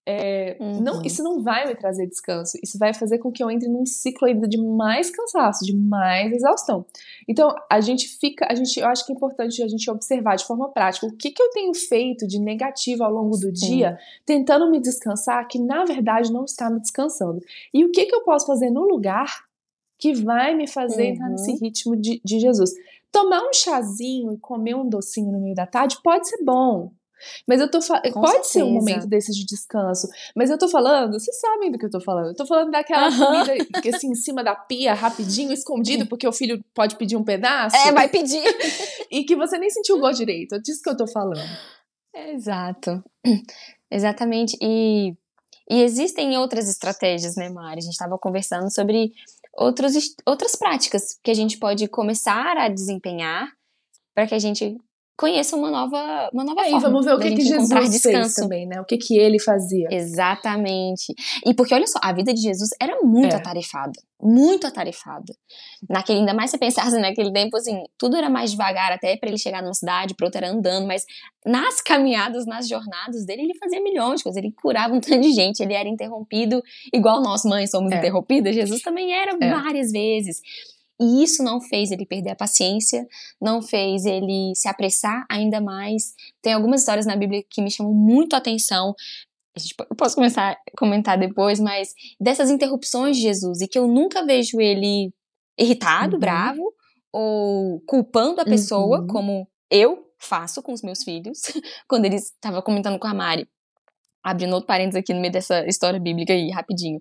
[0.07, 0.81] É, uhum.
[0.83, 2.59] não, isso não vai me trazer descanso.
[2.63, 6.33] Isso vai fazer com que eu entre num ciclo ainda de mais cansaço, de mais
[6.33, 6.85] exaustão.
[7.27, 10.45] Então, a gente fica, a gente, eu acho que é importante a gente observar de
[10.45, 13.67] forma prática o que, que eu tenho feito de negativo ao longo do Sim.
[13.67, 17.41] dia, tentando me descansar, que na verdade não está me descansando.
[17.73, 19.45] E o que, que eu posso fazer no lugar
[19.99, 21.09] que vai me fazer uhum.
[21.11, 21.59] entrar nesse uhum.
[21.59, 22.73] ritmo de, de Jesus.
[23.11, 26.91] Tomar um chazinho e comer um docinho no meio da tarde pode ser bom,
[27.47, 28.13] mas eu tô falando.
[28.13, 28.49] Pode certeza.
[28.49, 30.09] ser um momento desses de descanso.
[30.37, 32.29] Mas eu tô falando, vocês sabem do que eu tô falando.
[32.29, 36.33] Eu tô falando daquela comida que assim, em cima da pia, rapidinho, escondido, porque o
[36.33, 37.77] filho pode pedir um pedaço.
[37.77, 38.43] É, vai pedir.
[39.11, 40.55] e que você nem sentiu o gosto direito.
[40.55, 41.41] É disso que eu tô falando.
[42.15, 43.03] Exato.
[43.91, 44.57] Exatamente.
[44.61, 45.15] E,
[45.71, 47.79] e existem outras estratégias, né, Mari?
[47.79, 49.13] A gente estava conversando sobre
[49.57, 49.95] outros,
[50.27, 53.49] outras práticas que a gente pode começar a desempenhar
[54.15, 54.77] para que a gente
[55.17, 56.79] conheça uma nova, uma nova é, forma.
[56.79, 58.81] E vamos ver o que, que Jesus fez também, né?
[58.81, 59.89] O que, que ele fazia.
[59.91, 61.15] Exatamente.
[61.47, 63.37] E porque, olha só, a vida de Jesus era muito é.
[63.37, 63.93] atarefada.
[64.21, 65.33] Muito atarefada.
[65.89, 69.39] Naquele, ainda mais se pensasse naquele tempo, assim, tudo era mais devagar até para ele
[69.39, 71.05] chegar numa cidade, para outra era andando, mas
[71.47, 74.43] nas caminhadas, nas jornadas dele, ele fazia milhões de coisas.
[74.43, 77.99] Ele curava um tanto de gente, ele era interrompido, igual nós mães somos é.
[77.99, 79.51] interrompidas, Jesus também era é.
[79.51, 80.41] várias vezes.
[81.05, 83.07] E isso não fez ele perder a paciência,
[83.41, 86.15] não fez ele se apressar ainda mais.
[86.41, 88.95] Tem algumas histórias na Bíblia que me chamam muito a atenção.
[89.89, 94.25] Eu posso começar a comentar depois, mas dessas interrupções de Jesus e que eu nunca
[94.25, 95.13] vejo ele
[95.59, 96.21] irritado, uhum.
[96.21, 96.75] bravo
[97.13, 99.07] ou culpando a pessoa, uhum.
[99.07, 101.43] como eu faço com os meus filhos,
[101.87, 103.47] quando ele estava comentando com a Mari
[104.25, 106.99] abrindo outro parênteses aqui no meio dessa história bíblica aí, rapidinho,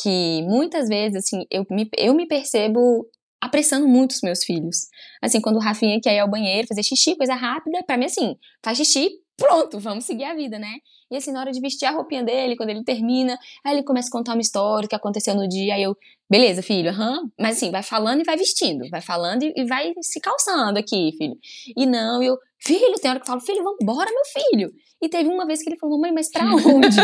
[0.00, 3.04] que muitas vezes, assim, eu me, eu me percebo
[3.40, 4.88] apressando muito os meus filhos.
[5.22, 8.36] Assim, quando o Rafinha quer ir ao banheiro, fazer xixi, coisa rápida, para mim assim,
[8.62, 10.76] faz xixi, pronto, vamos seguir a vida, né?
[11.10, 14.08] E assim, na hora de vestir a roupinha dele, quando ele termina, aí ele começa
[14.08, 15.96] a contar uma história que aconteceu no dia, aí eu,
[16.28, 17.30] beleza, filho, aham, uhum.
[17.40, 21.10] mas assim, vai falando e vai vestindo, vai falando e, e, vai se calçando aqui,
[21.16, 21.36] filho.
[21.76, 24.72] E não, eu, filho, tem hora que eu falo, filho, vambora, meu filho.
[25.02, 26.96] E teve uma vez que ele falou, mamãe, mas pra onde?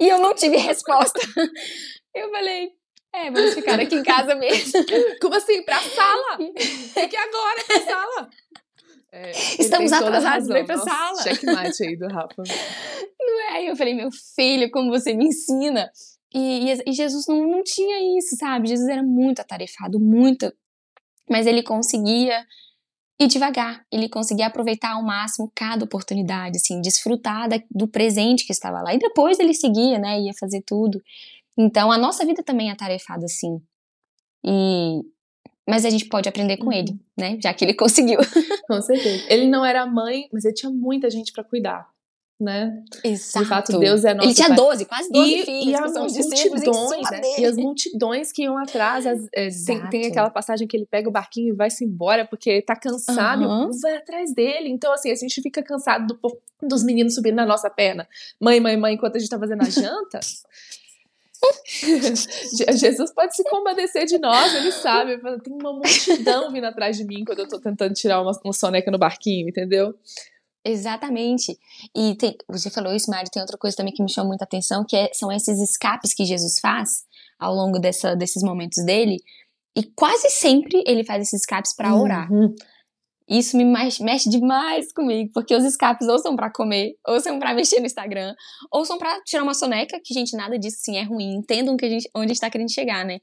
[0.00, 1.20] e eu não tive resposta.
[2.14, 2.72] Eu falei,
[3.14, 4.72] é, vamos ficar aqui em casa mesmo.
[5.20, 5.62] Como assim?
[5.62, 6.36] Pra sala?
[6.36, 8.30] Tem que ir agora pra sala.
[9.10, 11.22] É, Estamos atrasados, vem pra Nossa, sala.
[11.22, 12.42] Checkmate aí do Rafa.
[13.18, 13.48] Não é?
[13.56, 15.90] Aí eu falei, meu filho, como você me ensina.
[16.34, 18.68] E, e, e, Jesus não, não tinha isso, sabe?
[18.68, 20.52] Jesus era muito atarefado, muito.
[21.28, 22.44] Mas ele conseguia
[23.20, 28.52] ir devagar, ele conseguia aproveitar ao máximo cada oportunidade, assim, desfrutar da, do presente que
[28.52, 28.94] estava lá.
[28.94, 30.20] E depois ele seguia, né?
[30.20, 31.02] Ia fazer tudo.
[31.58, 33.60] Então, a nossa vida também é atarefada, assim.
[34.46, 35.00] E...
[35.68, 36.72] Mas a gente pode aprender com uhum.
[36.72, 37.36] ele, né?
[37.42, 38.20] Já que ele conseguiu.
[38.68, 39.26] com certeza.
[39.28, 41.86] Ele não era mãe, mas ele tinha muita gente para cuidar.
[42.40, 42.84] Né?
[43.02, 43.42] Exato.
[43.42, 44.56] De fato, Deus é nosso Ele tinha pai.
[44.56, 45.66] 12, quase 12 e, filhos.
[45.66, 47.20] E as multidões, né?
[47.36, 49.04] E as multidões que iam atrás.
[49.04, 52.48] As, é, tem, tem, aquela passagem que ele pega o barquinho e vai-se embora porque
[52.48, 53.70] ele tá cansado uhum.
[53.72, 54.68] e vai atrás dele.
[54.68, 58.08] Então, assim, a gente fica cansado do, dos meninos subindo na nossa perna.
[58.40, 60.20] Mãe, mãe, mãe, enquanto a gente tá fazendo a janta.
[62.76, 65.18] Jesus pode se compadecer de nós, ele sabe.
[65.40, 68.90] Tem uma multidão vindo atrás de mim quando eu tô tentando tirar uma, uma soneca
[68.90, 69.94] no barquinho, entendeu?
[70.64, 71.58] Exatamente.
[71.96, 74.84] E tem, você falou isso, Mari, tem outra coisa também que me chama muita atenção,
[74.84, 77.04] que é, são esses escapes que Jesus faz
[77.38, 79.18] ao longo dessa, desses momentos dele.
[79.76, 82.30] E quase sempre ele faz esses escapes para orar.
[82.32, 82.54] Uhum.
[83.28, 87.52] Isso me mexe demais comigo, porque os escapes ou são para comer, ou são para
[87.52, 88.34] mexer no Instagram,
[88.72, 91.84] ou são para tirar uma soneca, que gente nada disso sim é ruim, entendam que
[91.84, 93.18] a gente, onde a gente tá querendo chegar, né?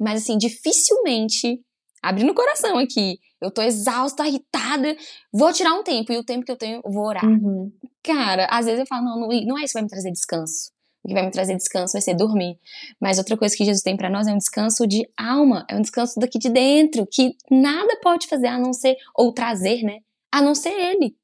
[0.00, 1.60] Mas assim, dificilmente,
[2.02, 4.96] abrindo o coração aqui, eu tô exausta, irritada,
[5.32, 7.24] vou tirar um tempo, e o tempo que eu tenho, eu vou orar.
[7.24, 7.70] Uhum.
[8.02, 10.75] Cara, às vezes eu falo, não, não, não é isso que vai me trazer descanso.
[11.06, 12.58] O que vai me trazer descanso vai ser dormir.
[13.00, 15.80] Mas outra coisa que Jesus tem para nós é um descanso de alma, é um
[15.80, 20.00] descanso daqui de dentro, que nada pode fazer a não ser, ou trazer, né?
[20.32, 21.14] A não ser Ele.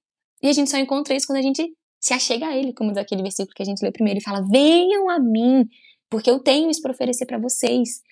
[0.41, 1.69] E a gente só encontra isso quando a gente
[2.01, 4.47] se achega a Ele, como diz aquele versículo que a gente lê primeiro e fala:
[4.49, 5.69] Venham a mim,
[6.09, 8.03] porque eu tenho isso para oferecer para vocês.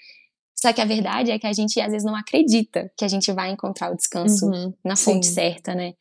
[0.56, 3.30] Só que a verdade é que a gente às vezes não acredita que a gente
[3.30, 5.34] vai encontrar o descanso uhum, na fonte sim.
[5.34, 5.94] certa, né?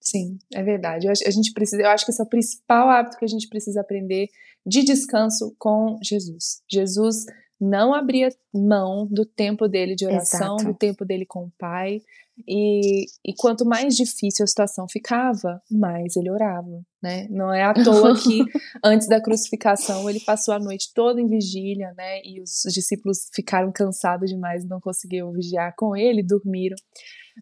[0.00, 1.08] Sim, é verdade.
[1.08, 3.48] Eu, a gente precisa, eu acho que esse é o principal hábito que a gente
[3.48, 4.28] precisa aprender
[4.66, 6.62] de descanso com Jesus.
[6.70, 7.24] Jesus
[7.60, 10.72] não abria mão do tempo dele de oração, Exato.
[10.72, 12.00] do tempo dele com o Pai.
[12.48, 17.26] E, e quanto mais difícil a situação ficava, mais ele orava, né?
[17.28, 18.42] Não é à toa que
[18.82, 22.22] antes da crucificação ele passou a noite toda em vigília, né?
[22.24, 26.76] E os discípulos ficaram cansados demais, não conseguiam vigiar com ele, dormiram.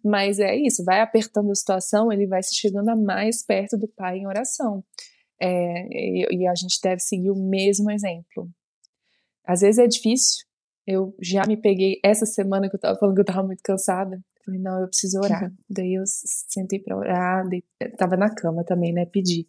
[0.05, 3.89] Mas é isso, vai apertando a situação, ele vai se chegando a mais perto do
[3.89, 4.83] Pai em oração.
[5.41, 8.51] É, e, e a gente deve seguir o mesmo exemplo.
[9.45, 10.45] Às vezes é difícil.
[10.87, 14.21] Eu já me peguei essa semana que eu tava falando que eu tava muito cansada.
[14.45, 15.45] Falei, não, eu preciso orar.
[15.45, 15.57] Uhum.
[15.69, 17.45] Daí eu sentei pra orar,
[17.99, 19.05] tava na cama também, né?
[19.05, 19.47] Pedi.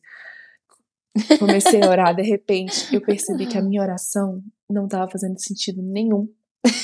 [1.39, 5.81] Comecei a orar, de repente eu percebi que a minha oração não tava fazendo sentido
[5.81, 6.27] nenhum.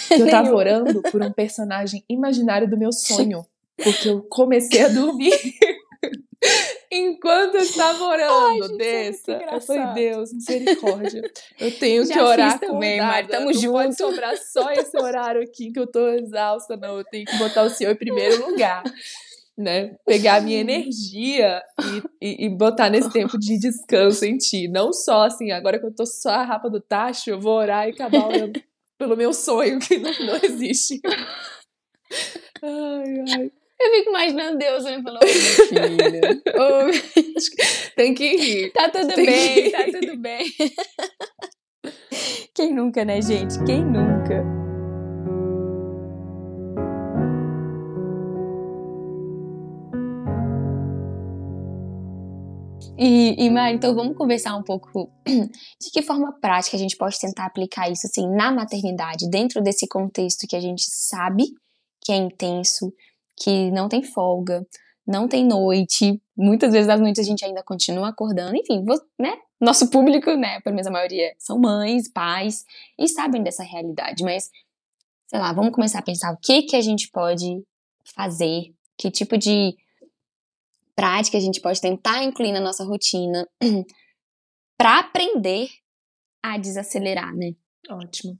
[0.09, 3.45] Eu tava orando por um personagem imaginário do meu sonho.
[3.75, 5.33] Porque eu comecei a dormir
[6.95, 8.65] enquanto eu estava orando.
[8.71, 9.33] Ai, dessa.
[9.33, 11.21] É eu falei, Deus, misericórdia.
[11.59, 13.27] Eu tenho Já que orar também, Mari.
[13.27, 13.65] Tamo não junto.
[13.65, 16.97] Não pode sobrar só esse horário aqui que eu tô exausta, não.
[16.97, 18.83] Eu tenho que botar o Senhor em primeiro lugar.
[19.57, 19.95] Né?
[20.05, 21.63] Pegar a minha energia
[22.21, 24.67] e, e, e, botar nesse tempo de descanso em ti.
[24.67, 27.87] Não só assim, agora que eu tô só a rapa do tacho, eu vou orar
[27.87, 28.61] e acabar orando
[28.97, 30.99] pelo meu sonho, que não, não existe.
[32.61, 33.51] Ai, ai.
[33.85, 38.71] Eu fico imaginando Deus olhando falando, ô filha, oh, tem que rir.
[38.71, 40.45] Tá tudo tem bem, tá tudo bem.
[42.55, 43.63] Quem nunca, né, gente?
[43.63, 44.43] Quem nunca?
[52.97, 57.19] E, e Mari, então vamos conversar um pouco de que forma prática a gente pode
[57.19, 61.43] tentar aplicar isso assim na maternidade, dentro desse contexto que a gente sabe
[62.01, 62.91] que é intenso,
[63.37, 64.65] que não tem folga,
[65.05, 68.83] não tem noite, muitas vezes das noites a gente ainda continua acordando, enfim,
[69.19, 69.37] né?
[69.59, 72.65] Nosso público, né, pelo menos a maioria, são mães, pais
[72.99, 74.49] e sabem dessa realidade, mas
[75.27, 77.63] sei lá, vamos começar a pensar o que que a gente pode
[78.15, 79.75] fazer, que tipo de
[80.95, 83.47] prática a gente pode tentar incluir na nossa rotina
[84.77, 85.69] para aprender
[86.41, 87.53] a desacelerar, né?
[87.89, 88.37] Ótimo.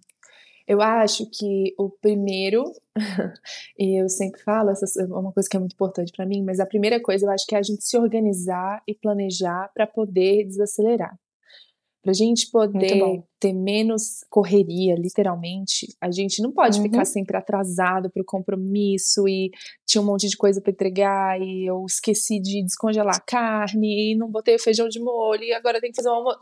[0.67, 2.63] Eu acho que o primeiro,
[3.78, 6.60] e eu sempre falo, essa é uma coisa que é muito importante para mim, mas
[6.60, 10.43] a primeira coisa eu acho que é a gente se organizar e planejar para poder
[10.45, 11.15] desacelerar.
[12.01, 16.84] Para a gente poder ter menos correria, literalmente, a gente não pode uhum.
[16.84, 19.49] ficar sempre atrasado para o compromisso e
[19.88, 24.15] tinha um monte de coisa para entregar e eu esqueci de descongelar a carne e
[24.15, 26.39] não botei o feijão de molho e agora tem que fazer um almoço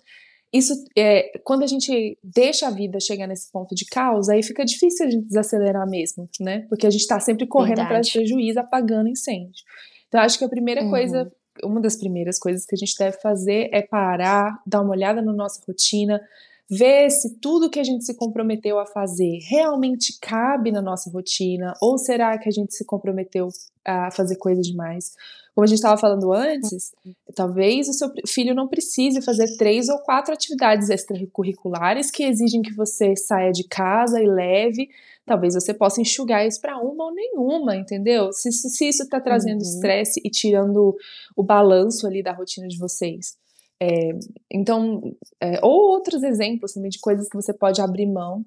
[0.54, 4.64] isso é, quando a gente deixa a vida chegar nesse ponto de caos, aí fica
[4.64, 6.68] difícil a gente desacelerar mesmo, né?
[6.70, 9.64] Porque a gente está sempre correndo para prejuízo, apagando incêndio.
[10.08, 10.92] Então, acho que a primeira uhum.
[10.92, 11.32] coisa,
[11.64, 15.34] uma das primeiras coisas que a gente deve fazer é parar, dar uma olhada na
[15.34, 16.22] nossa rotina,
[16.70, 21.74] ver se tudo que a gente se comprometeu a fazer realmente cabe na nossa rotina,
[21.82, 23.50] ou será que a gente se comprometeu
[23.86, 25.14] a fazer coisa demais?
[25.54, 26.92] Como a gente estava falando antes,
[27.36, 32.74] talvez o seu filho não precise fazer três ou quatro atividades extracurriculares que exigem que
[32.74, 34.90] você saia de casa e leve.
[35.26, 38.34] Talvez você possa enxugar isso para uma ou nenhuma, entendeu?
[38.34, 39.70] Se, se isso está trazendo uhum.
[39.70, 40.28] estresse uhum.
[40.28, 40.98] e tirando
[41.36, 43.38] o balanço ali da rotina de vocês.
[43.84, 44.18] É,
[44.50, 45.02] então,
[45.42, 48.46] é, ou outros exemplos também de coisas que você pode abrir mão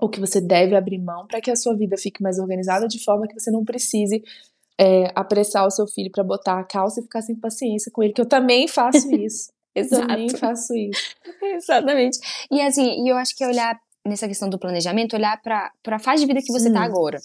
[0.00, 3.04] ou que você deve abrir mão para que a sua vida fique mais organizada de
[3.04, 4.22] forma que você não precise
[4.80, 8.14] é, apressar o seu filho para botar a calça e ficar sem paciência com ele,
[8.14, 9.52] que eu também faço isso.
[9.74, 11.14] eu também faço isso.
[11.54, 12.18] Exatamente.
[12.50, 16.22] E assim, e eu acho que olhar nessa questão do planejamento, olhar para a fase
[16.22, 17.20] de vida que você está agora.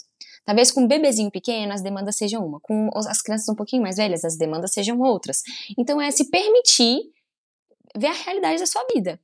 [0.46, 3.96] Talvez com um bebezinho pequeno as demandas sejam uma, com as crianças um pouquinho mais
[3.96, 5.42] velhas as demandas sejam outras.
[5.78, 7.00] Então é se permitir
[7.98, 9.20] ver a realidade da sua vida.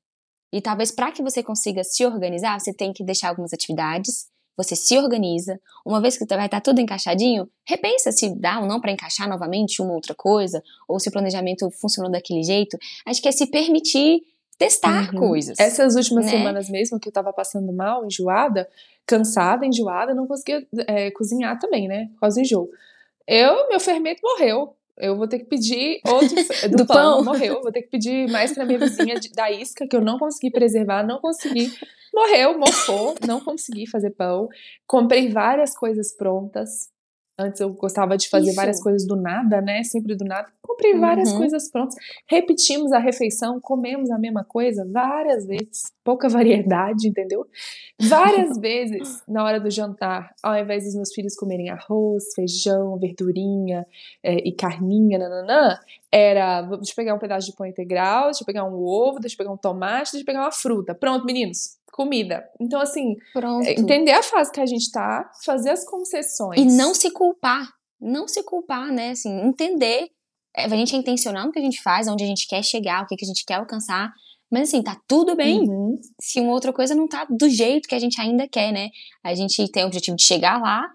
[0.51, 4.75] E talvez para que você consiga se organizar, você tem que deixar algumas atividades, você
[4.75, 5.59] se organiza.
[5.85, 9.81] Uma vez que vai estar tudo encaixadinho, repensa se dá ou não para encaixar novamente
[9.81, 12.77] uma outra coisa, ou se o planejamento funcionou daquele jeito.
[13.05, 14.21] Acho que é se permitir
[14.57, 15.19] testar uhum.
[15.19, 15.59] coisas.
[15.59, 16.31] Essas últimas né?
[16.31, 18.69] semanas mesmo que eu tava passando mal, enjoada,
[19.05, 22.09] cansada, enjoada, não conseguia é, cozinhar também, né?
[22.13, 22.69] Por causa do enjoo.
[23.27, 26.35] Eu, meu fermento morreu eu vou ter que pedir outro
[26.69, 29.51] do, do pão, pão, morreu, vou ter que pedir mais para minha vizinha de, da
[29.51, 31.71] isca que eu não consegui preservar, não consegui.
[32.13, 34.47] Morreu, mofou, não consegui fazer pão.
[34.85, 36.92] Comprei várias coisas prontas.
[37.37, 38.55] Antes eu gostava de fazer Isso.
[38.55, 39.83] várias coisas do nada, né?
[39.83, 40.47] Sempre do nada.
[40.61, 41.39] Comprei várias uhum.
[41.39, 41.95] coisas prontas.
[42.27, 45.91] Repetimos a refeição, comemos a mesma coisa várias vezes.
[46.03, 47.47] Pouca variedade, entendeu?
[47.99, 53.83] Várias vezes na hora do jantar, ao invés dos meus filhos comerem arroz, feijão, verdurinha
[54.21, 55.79] é, e carninha, nananã,
[56.11, 59.33] era: deixa eu pegar um pedaço de pão integral, deixa eu pegar um ovo, deixa
[59.33, 60.93] eu pegar um tomate, deixa eu pegar uma fruta.
[60.93, 62.43] Pronto, meninos comida.
[62.59, 63.65] Então, assim, Pronto.
[63.67, 66.59] entender a fase que a gente tá, fazer as concessões.
[66.59, 67.69] E não se culpar.
[68.01, 69.11] Não se culpar, né?
[69.11, 70.09] Assim, entender.
[70.57, 73.03] É, a gente é intencional no que a gente faz, onde a gente quer chegar,
[73.03, 74.11] o que, a gente quer alcançar.
[74.51, 75.99] Mas assim, tá tudo bem uhum.
[76.19, 78.89] se uma outra coisa não tá do jeito que a gente ainda quer, né?
[79.23, 80.91] A gente tem o objetivo de chegar lá,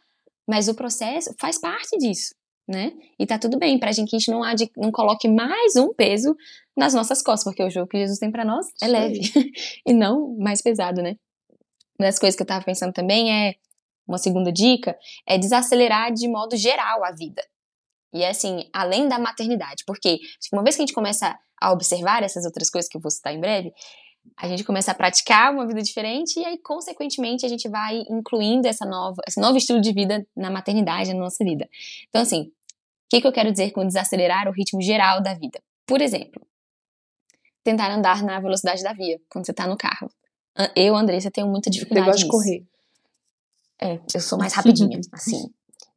[0.46, 2.34] mas o processo faz parte disso,
[2.68, 2.92] né?
[3.18, 5.92] E tá tudo bem, pra gente que a gente não, ade, não coloque mais um
[5.92, 6.36] peso
[6.78, 8.92] nas nossas costas, porque o jogo que Jesus tem para nós é Sim.
[8.92, 9.20] leve
[9.84, 11.16] e não mais pesado, né?
[11.98, 13.56] Uma das coisas que eu tava pensando também é
[14.06, 17.42] uma segunda dica é desacelerar de modo geral a vida.
[18.14, 20.20] E é assim, além da maternidade, porque
[20.52, 23.34] uma vez que a gente começa a observar essas outras coisas que eu vou citar
[23.34, 23.72] em breve,
[24.36, 28.68] a gente começa a praticar uma vida diferente e aí, consequentemente, a gente vai incluindo
[28.68, 31.68] essa nova, esse novo estilo de vida na maternidade, na nossa vida.
[32.08, 32.52] Então, assim, o
[33.10, 35.60] que, que eu quero dizer com desacelerar o ritmo geral da vida?
[35.86, 36.40] Por exemplo,
[37.68, 40.10] tentar andar na velocidade da via quando você tá no carro.
[40.74, 42.06] Eu, Andressa, tenho muita dificuldade.
[42.06, 42.66] Eu gosto de correr.
[43.80, 45.50] É, eu sou mais rapidinha, assim.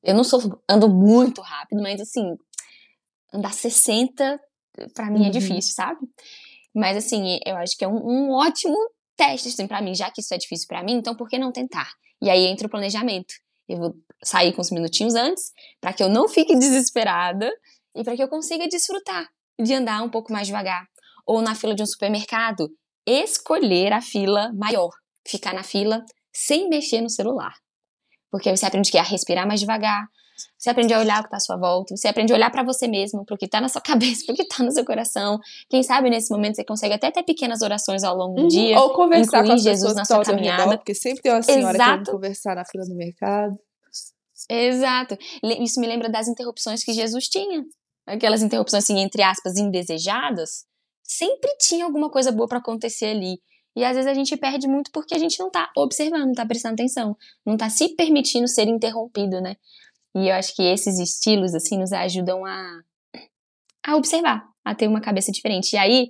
[0.04, 2.36] Eu não sou, ando muito rápido, mas assim,
[3.34, 4.40] andar 60
[4.94, 5.28] para mim é uhum.
[5.28, 6.00] é difícil, sabe?
[6.76, 8.78] Mas assim, eu acho que é um, um ótimo
[9.16, 11.52] teste assim, para mim, já que isso é difícil para mim, então por que não
[11.52, 11.90] tentar?
[12.22, 13.34] E aí entra o planejamento.
[13.68, 17.52] Eu vou sair com uns minutinhos antes, para que eu não fique desesperada
[17.96, 19.28] e para que eu consiga desfrutar
[19.60, 20.88] de andar um pouco mais devagar.
[21.32, 22.70] Ou na fila de um supermercado,
[23.08, 24.90] escolher a fila maior,
[25.26, 27.54] ficar na fila sem mexer no celular.
[28.30, 30.04] Porque você aprende a respirar mais devagar,
[30.58, 32.64] você aprende a olhar o que está à sua volta, você aprende a olhar para
[32.64, 34.84] você mesmo, para o que está na sua cabeça, para o que está no seu
[34.84, 35.40] coração.
[35.70, 38.48] Quem sabe nesse momento você consegue até ter pequenas orações ao longo do uhum.
[38.50, 41.78] dia, ou conversar com as Jesus na sua caminhada, redor, porque sempre tem uma senhora
[41.78, 41.92] Exato.
[41.92, 43.58] querendo conversar na fila do mercado.
[44.50, 45.18] Exato.
[45.62, 47.64] Isso me lembra das interrupções que Jesus tinha.
[48.06, 50.66] Aquelas interrupções assim entre aspas indesejadas,
[51.04, 53.40] sempre tinha alguma coisa boa para acontecer ali.
[53.76, 56.46] E às vezes a gente perde muito porque a gente não tá observando, não tá
[56.46, 59.56] prestando atenção, não tá se permitindo ser interrompido, né?
[60.16, 62.82] E eu acho que esses estilos, assim, nos ajudam a,
[63.86, 65.74] a observar, a ter uma cabeça diferente.
[65.74, 66.10] E aí,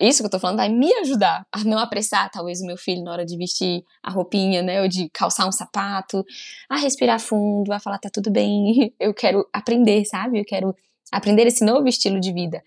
[0.00, 3.02] isso que eu tô falando vai me ajudar a não apressar, talvez, o meu filho
[3.02, 4.80] na hora de vestir a roupinha, né?
[4.82, 6.24] Ou de calçar um sapato,
[6.70, 10.38] a respirar fundo, a falar, tá tudo bem, eu quero aprender, sabe?
[10.38, 10.74] Eu quero
[11.10, 12.62] aprender esse novo estilo de vida.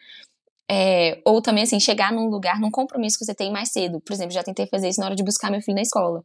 [0.73, 3.99] É, ou também, assim, chegar num lugar, num compromisso que você tem mais cedo.
[3.99, 6.23] Por exemplo, já tentei fazer isso na hora de buscar meu filho na escola.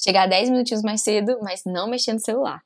[0.00, 2.60] Chegar 10 minutinhos mais cedo, mas não mexer no celular.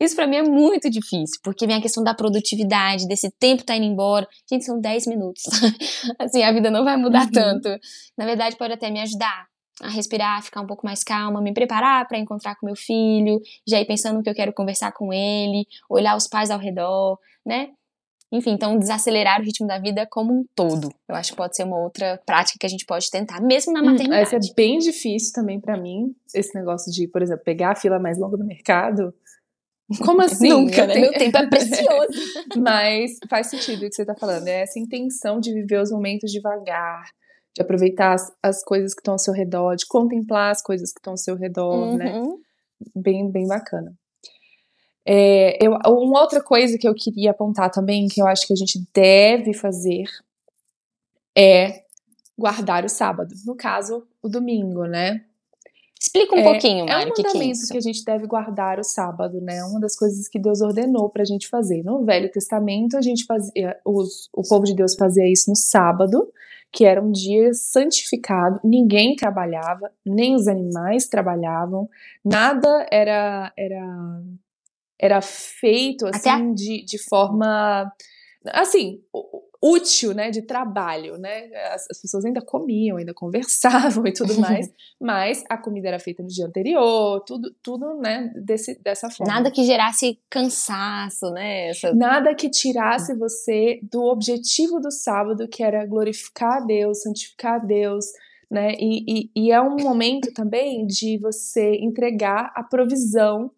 [0.00, 3.76] Isso para mim é muito difícil, porque vem a questão da produtividade, desse tempo tá
[3.76, 4.26] indo embora.
[4.50, 5.42] Gente, são 10 minutos.
[6.18, 7.30] assim, a vida não vai mudar uhum.
[7.30, 7.68] tanto.
[8.16, 9.46] Na verdade, pode até me ajudar
[9.82, 13.38] a respirar, ficar um pouco mais calma, me preparar para encontrar com meu filho,
[13.68, 17.18] já ir pensando no que eu quero conversar com ele, olhar os pais ao redor,
[17.44, 17.68] né?
[18.32, 20.92] Enfim, então desacelerar o ritmo da vida como um todo.
[21.08, 23.80] Eu acho que pode ser uma outra prática que a gente pode tentar, mesmo na
[23.80, 24.22] hum, maternidade.
[24.22, 27.98] Essa é bem difícil também para mim, esse negócio de, por exemplo, pegar a fila
[27.98, 29.12] mais longa do mercado.
[30.04, 30.48] Como assim?
[30.48, 30.94] Nunca, né?
[30.94, 31.10] Tenho...
[31.10, 32.12] Meu tempo é precioso.
[32.56, 34.46] Mas faz sentido o que você tá falando.
[34.46, 37.10] É essa intenção de viver os momentos devagar,
[37.52, 41.00] de aproveitar as, as coisas que estão ao seu redor, de contemplar as coisas que
[41.00, 42.12] estão ao seu redor, né?
[42.16, 42.30] uhum.
[42.30, 42.36] né?
[42.94, 43.92] Bem, bem bacana.
[45.06, 48.56] É, eu, uma outra coisa que eu queria apontar também, que eu acho que a
[48.56, 50.04] gente deve fazer,
[51.36, 51.82] é
[52.38, 53.34] guardar o sábado.
[53.44, 55.24] No caso, o domingo, né?
[56.00, 57.70] Explica um é, pouquinho, Mari, é um o que, que, é isso?
[57.70, 59.62] que a gente deve guardar o sábado, né?
[59.64, 61.82] Uma das coisas que Deus ordenou para a gente fazer.
[61.82, 66.32] No Velho Testamento, a gente fazia, os, o povo de Deus fazia isso no sábado,
[66.72, 71.88] que era um dia santificado, ninguém trabalhava, nem os animais trabalhavam,
[72.24, 74.22] nada era era
[75.00, 76.54] era feito assim a...
[76.54, 77.90] de, de forma
[78.52, 79.00] assim
[79.62, 81.50] útil, né, de trabalho, né?
[81.74, 86.22] As, as, pessoas ainda comiam, ainda conversavam e tudo mais, mas a comida era feita
[86.22, 89.34] no dia anterior, tudo, tudo, né, desse, dessa forma.
[89.34, 91.68] Nada que gerasse cansaço, né?
[91.68, 91.94] Essa...
[91.94, 97.64] Nada que tirasse você do objetivo do sábado, que era glorificar a Deus, santificar a
[97.64, 98.06] Deus,
[98.50, 98.72] né?
[98.78, 103.50] E, e, e é um momento também de você entregar a provisão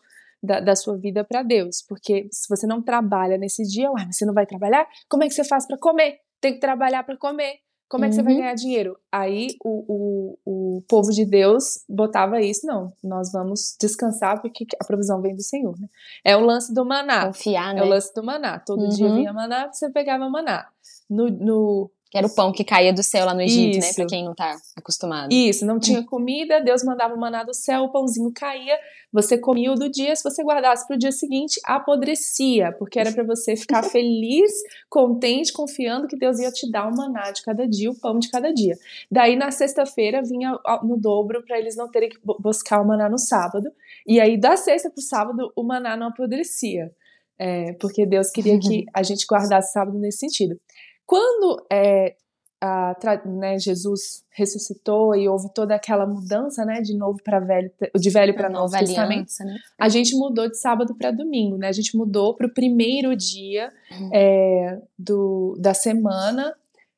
[0.42, 1.82] da, da sua vida para Deus.
[1.88, 4.86] Porque se você não trabalha nesse dia, ué, mas você não vai trabalhar?
[5.08, 6.18] Como é que você faz para comer?
[6.40, 7.58] Tem que trabalhar para comer.
[7.92, 8.20] Como é que uhum.
[8.20, 8.38] você vai uhum.
[8.40, 8.96] ganhar dinheiro?
[9.12, 14.84] Aí o, o, o povo de Deus botava isso, não, nós vamos descansar porque a
[14.86, 15.86] provisão vem do Senhor, né?
[16.24, 17.26] É o lance do maná.
[17.26, 17.80] Confiar, né?
[17.80, 18.58] É o lance do maná.
[18.58, 18.88] Todo uhum.
[18.88, 20.66] dia vinha maná, você pegava maná.
[21.10, 23.88] No, no, que era o pão que caía do céu lá no Egito, né, Isso.
[23.88, 23.94] né?
[23.94, 25.32] Pra quem não tá acostumado.
[25.32, 28.78] Isso, não tinha comida, Deus mandava o maná do céu, o pãozinho caía,
[29.10, 33.24] você comia o do dia, se você guardasse pro dia seguinte, apodrecia, porque era para
[33.24, 34.52] você ficar feliz,
[34.90, 38.28] contente, confiando que Deus ia te dar o maná de cada dia, o pão de
[38.28, 38.76] cada dia.
[39.10, 40.52] Daí na sexta-feira vinha
[40.82, 43.70] no dobro para eles não terem que buscar o maná no sábado,
[44.06, 46.92] e aí da sexta pro sábado o maná não apodrecia.
[47.38, 50.60] É, porque Deus queria que a gente guardasse sábado nesse sentido.
[51.06, 52.14] Quando é,
[52.60, 52.94] a,
[53.26, 58.34] né, Jesus ressuscitou e houve toda aquela mudança, né, de novo para velho, de velho
[58.34, 59.56] para novo testamento, né?
[59.78, 61.68] a gente mudou de sábado para domingo, né?
[61.68, 64.10] A gente mudou para o primeiro dia uhum.
[64.14, 66.54] é, do, da semana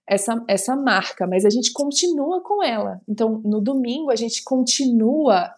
[0.06, 3.00] essa, essa marca, mas a gente continua com ela.
[3.08, 5.50] Então, no domingo, a gente continua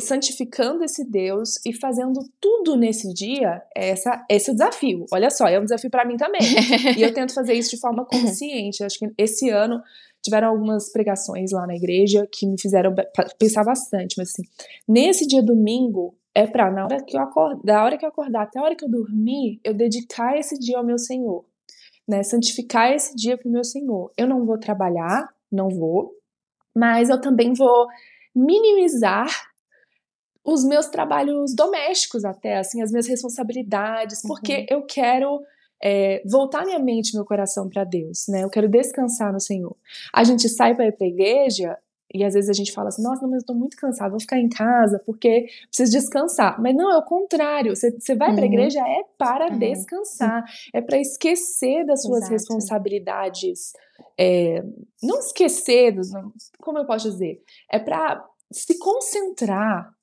[0.00, 5.06] santificando esse Deus e fazendo tudo nesse dia, essa, esse é o desafio.
[5.12, 6.42] Olha só, é um desafio para mim também.
[6.96, 8.84] e eu tento fazer isso de forma consciente.
[8.84, 9.80] Acho que esse ano
[10.22, 12.94] tiveram algumas pregações lá na igreja que me fizeram
[13.38, 14.42] pensar bastante, mas assim,
[14.88, 18.42] nesse dia domingo é para na hora que eu acordar, da hora que eu acordar
[18.42, 21.44] até a hora que eu dormir, eu dedicar esse dia ao meu Senhor,
[22.08, 22.22] né?
[22.22, 24.10] Santificar esse dia para o meu Senhor.
[24.16, 26.12] Eu não vou trabalhar, não vou,
[26.74, 27.86] mas eu também vou
[28.34, 29.26] minimizar
[30.44, 34.66] os meus trabalhos domésticos até, assim, as minhas responsabilidades, porque uhum.
[34.68, 35.40] eu quero
[35.82, 38.44] é, voltar minha mente, meu coração para Deus, né?
[38.44, 39.74] Eu quero descansar no Senhor.
[40.12, 41.78] A gente sai para ir para a igreja
[42.12, 44.20] e às vezes a gente fala assim, nossa, não, mas eu tô muito cansado, vou
[44.20, 46.60] ficar em casa porque preciso descansar.
[46.60, 47.74] Mas não, é o contrário.
[47.74, 48.36] Você, você vai uhum.
[48.36, 49.58] para a igreja é para uhum.
[49.58, 52.32] descansar, é para esquecer das suas Exato.
[52.32, 53.72] responsabilidades.
[54.18, 54.62] É,
[55.02, 55.94] não esquecer,
[56.60, 57.42] como eu posso dizer?
[57.70, 59.93] É para se concentrar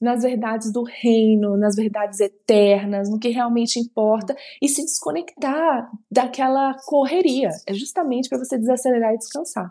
[0.00, 6.74] nas verdades do reino, nas verdades eternas, no que realmente importa e se desconectar daquela
[6.86, 7.50] correria.
[7.66, 9.70] É justamente para você desacelerar e descansar.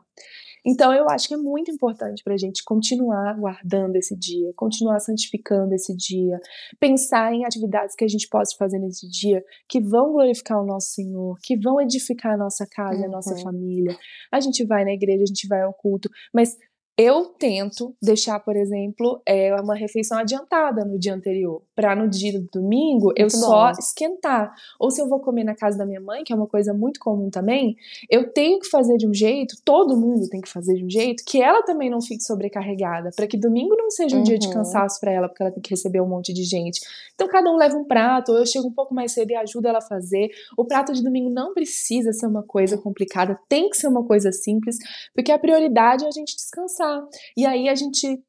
[0.66, 5.00] Então, eu acho que é muito importante para a gente continuar guardando esse dia, continuar
[5.00, 6.40] santificando esse dia,
[6.80, 10.92] pensar em atividades que a gente possa fazer nesse dia que vão glorificar o nosso
[10.92, 13.06] Senhor, que vão edificar a nossa casa, uhum.
[13.06, 13.44] a nossa uhum.
[13.44, 13.98] família.
[14.32, 16.58] A gente vai na igreja, a gente vai ao culto, mas
[17.02, 22.38] eu tento deixar, por exemplo, é, uma refeição adiantada no dia anterior, para no dia
[22.38, 24.54] do domingo eu só esquentar.
[24.78, 27.00] Ou se eu vou comer na casa da minha mãe, que é uma coisa muito
[27.00, 27.78] comum também,
[28.10, 31.24] eu tenho que fazer de um jeito, todo mundo tem que fazer de um jeito,
[31.26, 34.24] que ela também não fique sobrecarregada, para que domingo não seja um uhum.
[34.26, 34.56] dia de uhum.
[34.56, 36.82] cansaço para ela, porque ela tem que receber um monte de gente.
[37.16, 39.70] Então cada um leva um prato, ou eu chego um pouco mais cedo e ajudo
[39.70, 40.32] ela a fazer.
[40.58, 44.34] O prato de domingo não precisa ser uma coisa complicada, tem que ser uma coisa
[44.34, 44.78] simples,
[45.16, 46.89] porque a prioridade é a gente descansar
[47.36, 48.22] e aí a gente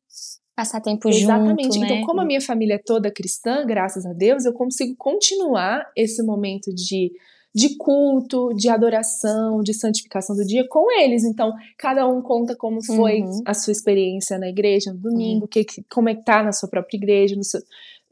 [0.54, 1.74] passar tempo Exatamente.
[1.74, 2.02] junto, Então, né?
[2.04, 6.72] como a minha família é toda cristã, graças a Deus, eu consigo continuar esse momento
[6.74, 7.12] de
[7.54, 11.24] de culto, de adoração, de santificação do dia com eles.
[11.24, 13.42] Então, cada um conta como foi uhum.
[13.44, 15.48] a sua experiência na igreja no domingo, uhum.
[15.48, 17.61] que, como é que tá na sua própria igreja, no seu,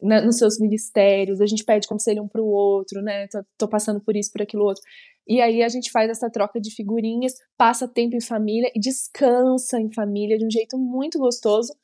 [0.03, 1.40] na, nos seus ministérios.
[1.40, 3.28] A gente pede conselho um para o outro, né?
[3.28, 4.82] Tô, tô passando por isso, por aquilo outro.
[5.29, 9.79] E aí a gente faz essa troca de figurinhas, passa tempo em família e descansa
[9.79, 11.74] em família de um jeito muito gostoso,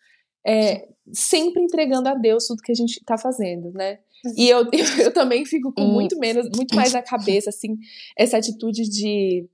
[0.46, 3.98] é, sempre entregando a Deus tudo que a gente está fazendo, né?
[4.36, 7.76] E eu, eu, eu, também fico com muito menos, muito mais na cabeça, assim,
[8.16, 9.46] essa atitude de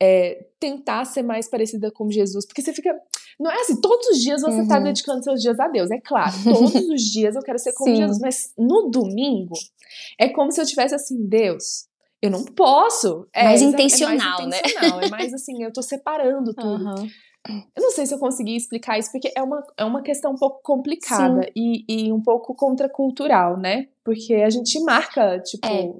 [0.00, 2.94] é, tentar ser mais parecida com Jesus, porque você fica.
[3.38, 4.84] Não é assim, todos os dias você está uhum.
[4.84, 6.32] dedicando seus dias a Deus, é claro.
[6.42, 8.02] Todos os dias eu quero ser como Sim.
[8.02, 9.54] Jesus, mas no domingo
[10.18, 11.87] é como se eu tivesse assim, Deus,
[12.20, 13.26] eu não posso.
[13.32, 15.06] É, mais intencional, é mais intencional, né?
[15.06, 16.84] É mais assim, eu tô separando tudo.
[16.84, 17.08] Uhum.
[17.48, 20.36] Eu não sei se eu consegui explicar isso, porque é uma, é uma questão um
[20.36, 23.86] pouco complicada e, e, um pouco contracultural, né?
[24.04, 25.90] Porque a gente marca, tipo, é.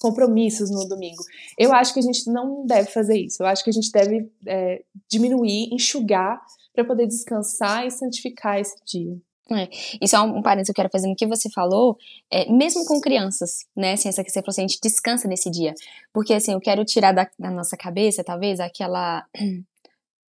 [0.00, 1.22] compromissos no domingo.
[1.56, 3.42] Eu acho que a gente não deve fazer isso.
[3.42, 6.42] Eu acho que a gente deve é, diminuir, enxugar,
[6.74, 9.16] para poder descansar e santificar esse dia.
[9.52, 9.68] É.
[10.00, 11.98] E só um parênteses que eu quero fazer no que você falou,
[12.30, 13.94] é, mesmo com crianças, né?
[13.94, 15.74] Assim, essa que você falou assim, a gente descansa nesse dia.
[16.12, 19.24] Porque, assim, eu quero tirar da, da nossa cabeça, talvez, aquela.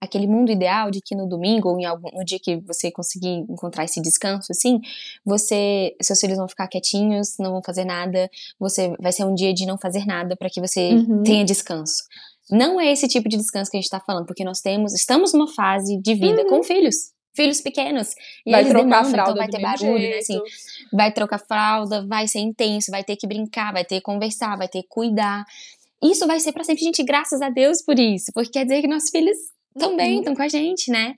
[0.03, 3.45] aquele mundo ideal de que no domingo ou em algum, no dia que você conseguir
[3.51, 4.81] encontrar esse descanso, assim,
[5.23, 9.53] você, seus filhos vão ficar quietinhos, não vão fazer nada, você vai ser um dia
[9.53, 11.23] de não fazer nada para que você uhum.
[11.23, 12.03] tenha descanso.
[12.51, 15.35] Não é esse tipo de descanso que a gente está falando, porque nós temos, estamos
[15.35, 16.49] numa fase de vida uhum.
[16.49, 18.15] com filhos filhos pequenos.
[18.45, 20.13] E vai eles demandam, então vai ter barulho, jeito.
[20.13, 20.19] né?
[20.19, 20.41] Assim,
[20.93, 24.69] vai trocar fralda, vai ser intenso, vai ter que brincar, vai ter que conversar, vai
[24.69, 25.45] ter que cuidar.
[26.03, 28.89] Isso vai ser para sempre, gente, graças a Deus por isso, porque quer dizer que
[28.89, 29.37] nossos filhos
[29.79, 31.15] também estão com a gente, né?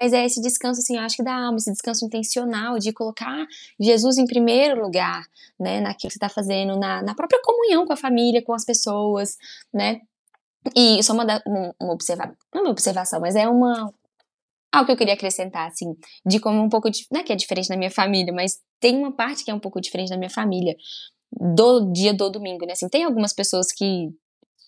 [0.00, 3.46] Mas é esse descanso, assim, eu acho que da alma, esse descanso intencional de colocar
[3.78, 5.22] Jesus em primeiro lugar,
[5.58, 5.80] né?
[5.80, 9.36] Naquilo que você está fazendo, na, na própria comunhão com a família, com as pessoas,
[9.72, 10.00] né?
[10.74, 13.92] E só uma, uma, uma, observa, não é uma observação, mas é uma,
[14.72, 15.94] algo que eu queria acrescentar, assim,
[16.24, 18.96] de como um pouco, de, não é que é diferente da minha família, mas tem
[18.96, 20.74] uma parte que é um pouco diferente da minha família,
[21.32, 24.08] do dia do domingo, né, assim, tem algumas pessoas que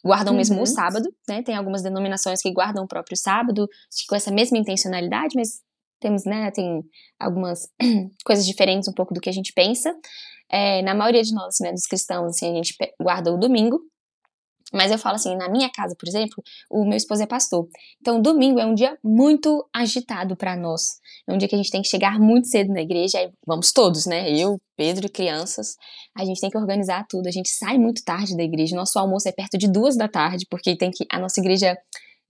[0.04, 0.38] guardam uhum.
[0.38, 3.68] mesmo o sábado, né, tem algumas denominações que guardam o próprio sábado,
[4.08, 5.60] com essa mesma intencionalidade, mas
[6.00, 6.82] temos, né, tem
[7.18, 7.68] algumas
[8.24, 9.94] coisas diferentes um pouco do que a gente pensa,
[10.50, 13.80] é, na maioria de nós, né, dos cristãos, assim, a gente guarda o domingo,
[14.72, 17.68] Mas eu falo assim, na minha casa, por exemplo, o meu esposo é pastor.
[18.00, 21.00] Então, domingo é um dia muito agitado para nós.
[21.28, 24.06] É um dia que a gente tem que chegar muito cedo na igreja, vamos todos,
[24.06, 24.30] né?
[24.30, 25.76] Eu, Pedro e crianças.
[26.16, 27.28] A gente tem que organizar tudo.
[27.28, 28.74] A gente sai muito tarde da igreja.
[28.74, 31.76] Nosso almoço é perto de duas da tarde, porque tem que a nossa igreja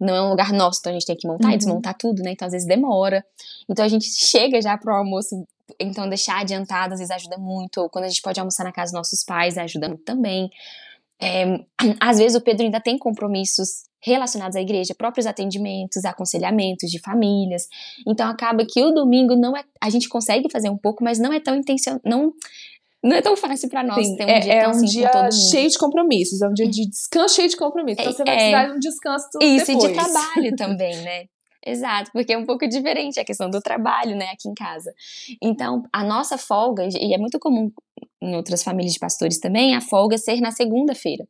[0.03, 1.55] não é um lugar nosso, então a gente tem que montar uhum.
[1.55, 2.33] e desmontar tudo, né?
[2.33, 3.25] Então às vezes demora.
[3.69, 5.47] Então a gente chega já pro almoço,
[5.79, 7.81] então deixar adiantado às vezes ajuda muito.
[7.81, 10.51] Ou quando a gente pode almoçar na casa dos nossos pais, ajuda muito também.
[11.23, 11.65] É,
[12.01, 17.69] às vezes o Pedro ainda tem compromissos relacionados à igreja, próprios atendimentos, aconselhamentos de famílias.
[18.07, 21.33] Então acaba que o domingo não é, a gente consegue fazer um pouco, mas não
[21.33, 22.33] é tão intencional, não
[23.05, 24.87] não é tão fácil para nós Sim, ter um é, dia é tão um assim
[24.87, 25.11] dia
[25.51, 28.01] cheio de compromissos, é um dia de descanso cheio de compromissos.
[28.01, 29.85] Então você vai é, precisar de um descanso Isso, depois.
[29.85, 31.25] e de trabalho também, né?
[31.65, 34.93] Exato, porque é um pouco diferente a questão do trabalho, né, aqui em casa.
[35.41, 37.71] Então, a nossa folga, e é muito comum
[38.23, 41.27] em outras famílias de pastores também, a folga ser na segunda-feira.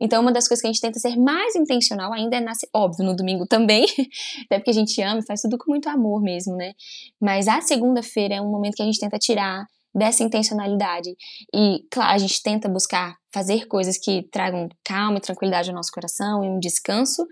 [0.00, 3.04] Então, uma das coisas que a gente tenta ser mais intencional ainda é, na, óbvio,
[3.04, 3.84] no domingo também,
[4.46, 6.72] até porque a gente ama faz tudo com muito amor mesmo, né?
[7.20, 11.10] Mas a segunda-feira é um momento que a gente tenta tirar dessa intencionalidade.
[11.54, 15.90] E, claro, a gente tenta buscar fazer coisas que tragam calma e tranquilidade ao nosso
[15.90, 17.26] coração e um descanso,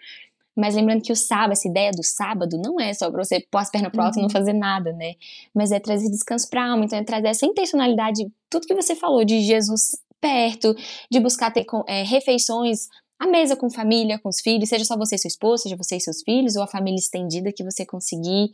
[0.56, 3.58] mas lembrando que o sábado, essa ideia do sábado, não é só para você pôr
[3.58, 4.20] as pernas pro alto uhum.
[4.20, 4.32] e não uhum.
[4.32, 5.14] fazer nada, né?
[5.54, 9.24] Mas é trazer descanso pra alma, então é trazer essa intencionalidade, tudo que você falou
[9.24, 10.74] de Jesus perto,
[11.10, 12.88] de buscar ter é, refeições
[13.18, 15.96] à mesa com família, com os filhos, seja só você e seu esposo, seja você
[15.96, 18.50] e seus filhos, ou a família estendida que você conseguir,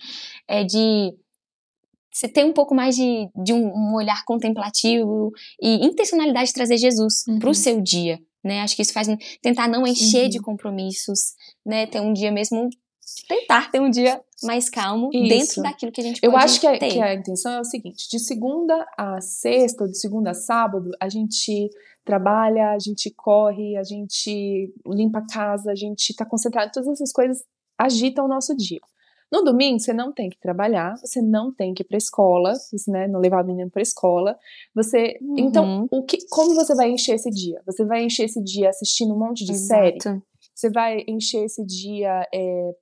[0.49, 1.15] é de
[2.13, 5.31] você ter um pouco mais de, de um, um olhar contemplativo
[5.63, 7.39] e intencionalidade de trazer Jesus uhum.
[7.39, 8.61] pro seu dia, né?
[8.61, 9.09] Acho que isso faz
[9.43, 10.29] tentar não encher uhum.
[10.29, 11.35] de compromissos,
[11.65, 11.87] né?
[11.87, 12.69] Ter um dia mesmo
[13.29, 15.29] tentar ter um dia mais calmo isso.
[15.29, 17.65] dentro daquilo que a gente pode Eu acho que a, que a intenção é o
[17.65, 21.71] seguinte: de segunda a sexta, ou de segunda a sábado, a gente
[22.05, 27.13] trabalha, a gente corre, a gente limpa a casa, a gente está concentrado, todas essas
[27.13, 27.43] coisas
[27.79, 28.81] agitam o nosso dia.
[29.33, 32.91] No domingo, você não tem que trabalhar, você não tem que ir para escola, você,
[32.91, 34.37] né, não levar o menino para escola.
[34.75, 35.85] Você, então, uhum.
[35.85, 37.63] então, o que, como você vai encher esse dia?
[37.65, 40.03] Você vai encher esse dia assistindo um monte de Exato.
[40.03, 40.23] série?
[40.53, 42.75] Você vai encher esse dia é,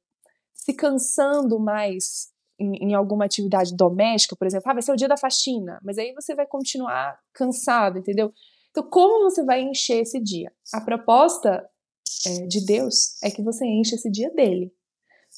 [0.54, 2.28] se cansando mais
[2.58, 5.98] em, em, alguma atividade doméstica, por exemplo, ah, vai ser o dia da faxina, mas
[5.98, 8.32] aí você vai continuar cansado, entendeu?
[8.70, 10.50] Então, como você vai encher esse dia?
[10.72, 11.64] A proposta
[12.26, 14.72] é, de Deus é que você enche esse dia dele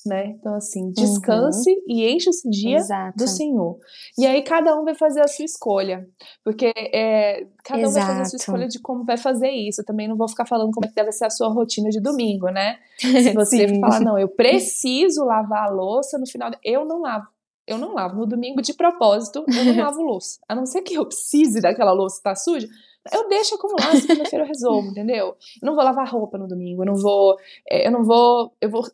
[0.07, 0.26] né?
[0.38, 1.82] Então, assim, descanse uhum.
[1.88, 3.16] e enche esse dia Exato.
[3.16, 3.78] do Senhor.
[4.18, 6.07] E aí cada um vai fazer a sua escolha.
[6.44, 7.90] Porque é, cada Exato.
[7.90, 9.80] um vai fazer a sua escolha de como vai fazer isso.
[9.80, 12.01] Eu também não vou ficar falando como é que deve ser a sua rotina de
[12.01, 12.78] domingo, né?
[12.98, 16.51] Se você falar, não, eu preciso lavar a louça no final.
[16.64, 17.26] Eu não lavo.
[17.66, 18.16] Eu não lavo.
[18.16, 20.40] No domingo, de propósito, eu não lavo louça.
[20.48, 22.66] A não ser que eu precise daquela louça estar tá suja,
[23.12, 25.36] eu deixo acumular, segunda-feira eu resolvo, entendeu?
[25.61, 27.36] Eu não vou lavar roupa no domingo, eu não vou,
[27.68, 28.84] é, eu não vou, eu vou,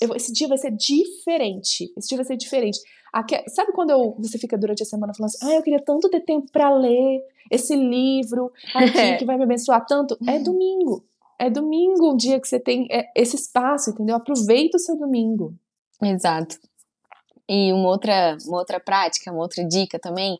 [0.00, 2.80] eu vou esse dia vai ser diferente, esse dia vai ser diferente.
[3.48, 6.20] Sabe quando eu, você fica durante a semana falando assim, ah, eu queria tanto ter
[6.20, 9.16] tempo para ler esse livro aqui é.
[9.16, 10.16] que vai me abençoar tanto?
[10.26, 10.42] É uhum.
[10.42, 11.04] domingo.
[11.38, 14.14] É domingo o dia que você tem é, esse espaço, entendeu?
[14.14, 15.54] Aproveita o seu domingo.
[16.02, 16.58] Exato.
[17.48, 20.38] E uma outra, uma outra prática, uma outra dica também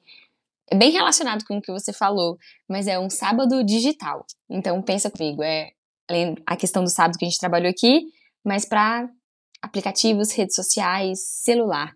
[0.71, 4.25] é bem relacionado com o que você falou, mas é um sábado digital.
[4.49, 5.71] Então pensa comigo, é
[6.47, 8.03] a questão do sábado que a gente trabalhou aqui,
[8.45, 9.09] mas para
[9.61, 11.93] aplicativos, redes sociais, celular.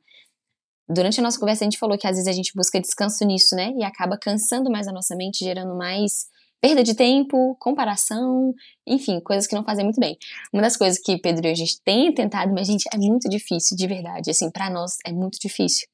[0.89, 3.55] Durante a nossa conversa a gente falou que às vezes a gente busca descanso nisso,
[3.55, 3.73] né?
[3.79, 6.27] E acaba cansando mais a nossa mente, gerando mais
[6.61, 8.53] perda de tempo, comparação,
[8.87, 10.17] enfim, coisas que não fazem muito bem.
[10.53, 13.77] Uma das coisas que Pedro e a gente tem tentado, mas gente, é muito difícil,
[13.77, 15.87] de verdade, assim, para nós é muito difícil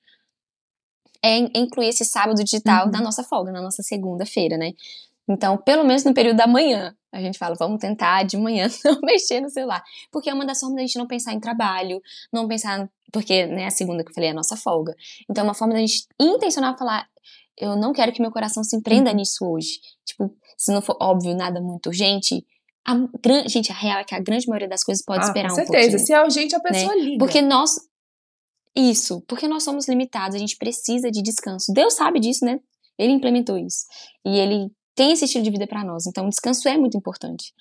[1.23, 2.93] é incluir esse sábado digital uhum.
[2.93, 4.73] na nossa folga, na nossa segunda-feira, né?
[5.29, 8.99] Então, pelo menos no período da manhã, a gente fala, vamos tentar de manhã não
[9.03, 9.83] mexer no celular.
[10.11, 12.01] Porque é uma das formas da gente não pensar em trabalho,
[12.33, 12.89] não pensar.
[13.12, 14.95] Porque, né, a segunda que eu falei é a nossa folga.
[15.29, 17.07] Então, é uma forma da gente intencional falar,
[17.57, 19.16] eu não quero que meu coração se empreenda uhum.
[19.16, 19.81] nisso hoje.
[20.05, 22.45] Tipo, se não for óbvio, nada muito urgente,
[22.87, 22.95] a
[23.47, 25.66] gente, a real é que a grande maioria das coisas pode ah, esperar um pouquinho.
[25.66, 27.03] Com certeza, se é urgente, a pessoa né?
[27.03, 27.18] liga.
[27.18, 27.77] Porque nós,
[28.75, 31.73] isso, porque nós somos limitados, a gente precisa de descanso.
[31.73, 32.61] Deus sabe disso, né?
[32.99, 33.87] Ele implementou isso.
[34.25, 36.07] E ele tem esse estilo de vida para nós.
[36.07, 37.53] Então, o descanso é muito importante.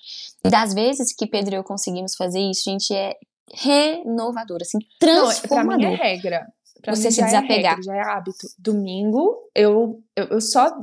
[0.44, 3.14] Das vezes que Pedro e eu conseguimos fazer isso, a gente é
[3.52, 5.64] renovador, assim, transformador.
[5.64, 6.46] Não, pra mim é regra.
[6.82, 7.74] Pra você se desapegar.
[7.74, 8.46] É regra, já é hábito.
[8.58, 10.78] Domingo, eu, eu, eu só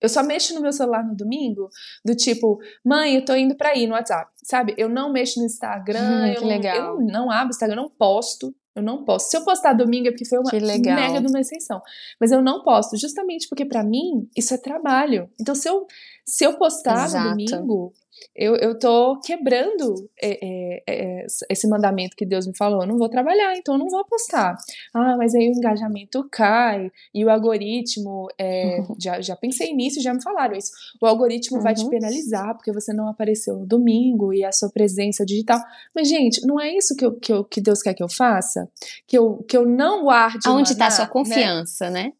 [0.00, 1.68] eu só mexo no meu celular no domingo,
[2.02, 4.74] do tipo, mãe, eu tô indo pra ir no WhatsApp, sabe?
[4.78, 7.90] Eu não mexo no Instagram, hum, eu, não, eu não abro o Instagram, eu não
[7.90, 8.54] posto.
[8.74, 9.30] Eu não posso.
[9.30, 11.82] Se eu postar domingo é porque foi uma mega de uma exceção.
[12.20, 15.28] Mas eu não posto, justamente porque para mim isso é trabalho.
[15.40, 15.86] Então se eu,
[16.24, 17.24] se eu postar Exato.
[17.24, 17.92] no domingo,
[18.34, 22.82] eu, eu tô quebrando é, é, é, esse mandamento que Deus me falou.
[22.82, 24.56] Eu não vou trabalhar, então eu não vou postar.
[24.94, 28.28] Ah, mas aí o engajamento cai e o algoritmo.
[28.38, 28.96] É, uhum.
[28.98, 30.70] já, já pensei nisso, já me falaram isso.
[31.00, 31.62] O algoritmo uhum.
[31.62, 31.90] vai te uhum.
[31.90, 35.60] penalizar porque você não apareceu no domingo e a sua presença digital.
[35.94, 38.68] Mas, gente, não é isso que, eu, que, eu, que Deus quer que eu faça?
[39.06, 40.40] Que eu, que eu não guarde.
[40.46, 41.10] Aonde está a sua né?
[41.10, 42.04] confiança, né?
[42.04, 42.12] né?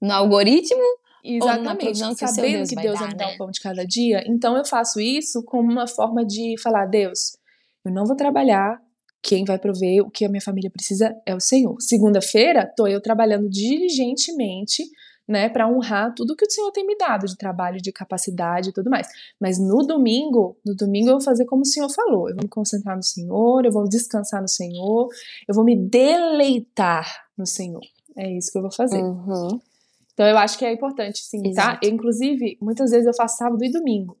[0.00, 0.82] No algoritmo
[1.24, 2.02] Exatamente.
[2.02, 4.22] Ou sabendo que Deus vai me dar o pão de cada dia.
[4.26, 7.36] Então eu faço isso como uma forma de falar: Deus,
[7.84, 8.80] eu não vou trabalhar.
[9.20, 11.76] Quem vai prover o que a minha família precisa é o Senhor.
[11.80, 14.84] Segunda-feira, tô eu trabalhando diligentemente,
[15.26, 18.72] né, para honrar tudo que o Senhor tem me dado de trabalho, de capacidade e
[18.72, 19.08] tudo mais.
[19.38, 22.30] Mas no domingo, no domingo eu vou fazer como o Senhor falou.
[22.30, 25.08] Eu vou me concentrar no Senhor, eu vou descansar no Senhor,
[25.46, 27.82] eu vou me deleitar no Senhor.
[28.16, 29.02] É isso que eu vou fazer.
[29.02, 29.60] Uhum.
[30.18, 31.48] Então eu acho que é importante, sim, tá?
[31.48, 31.80] Exato.
[31.80, 31.80] tá?
[31.80, 34.18] Eu, inclusive, muitas vezes eu faço sábado e domingo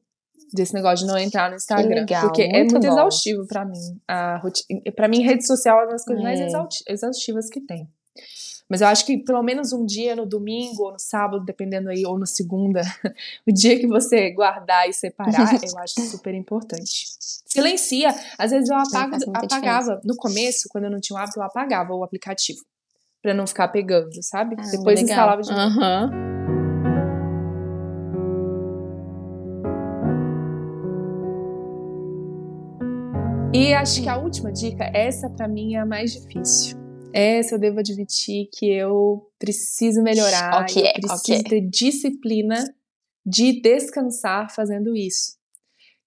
[0.54, 2.02] desse negócio de não entrar no Instagram.
[2.02, 2.86] Legal, porque muito é muito bom.
[2.86, 4.00] exaustivo para mim.
[4.06, 6.24] A rotina, para mim, rede social é uma das coisas é.
[6.24, 6.40] mais
[6.88, 7.88] exaustivas que tem.
[8.70, 12.06] Mas eu acho que pelo menos um dia no domingo ou no sábado, dependendo aí,
[12.06, 12.80] ou no segunda,
[13.44, 17.06] o dia que você guardar e separar, eu acho super importante.
[17.44, 18.14] Silencia.
[18.38, 19.96] Às vezes eu apago, apagava.
[19.96, 20.00] Diferença.
[20.04, 22.60] No começo, quando eu não tinha o hábito, eu apagava o aplicativo
[23.22, 24.56] para não ficar pegando, sabe?
[24.58, 25.02] Ah, Depois legal.
[25.02, 25.80] instalava de novo.
[25.80, 26.28] Uhum.
[33.54, 36.78] E acho que a última dica, essa para mim é a mais difícil.
[37.12, 40.62] Essa eu devo admitir que eu preciso melhorar.
[40.62, 41.42] Okay, eu preciso okay.
[41.42, 42.62] ter disciplina
[43.24, 45.36] de descansar fazendo isso.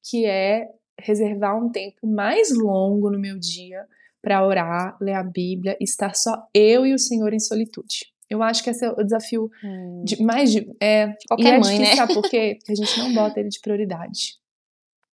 [0.03, 3.85] Que é reservar um tempo mais longo no meu dia
[4.21, 8.11] para orar, ler a Bíblia, estar só eu e o Senhor em solitude.
[8.29, 10.03] Eu acho que esse é o desafio hum.
[10.05, 12.13] de mais de é qualquer e é mãe, difícil, né?
[12.13, 12.55] Por quê?
[12.63, 14.40] Porque a gente não bota ele de prioridade.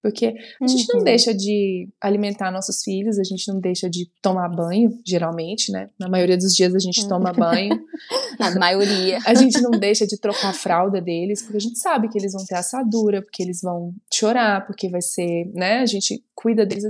[0.01, 0.33] Porque
[0.63, 1.05] a gente não uhum.
[1.05, 5.91] deixa de alimentar nossos filhos, a gente não deixa de tomar banho, geralmente, né?
[5.99, 7.79] Na maioria dos dias a gente toma banho.
[8.39, 9.19] Na maioria.
[9.27, 12.33] A gente não deixa de trocar a fralda deles, porque a gente sabe que eles
[12.33, 15.81] vão ter assadura, porque eles vão chorar, porque vai ser, né?
[15.81, 16.85] A gente cuida deles,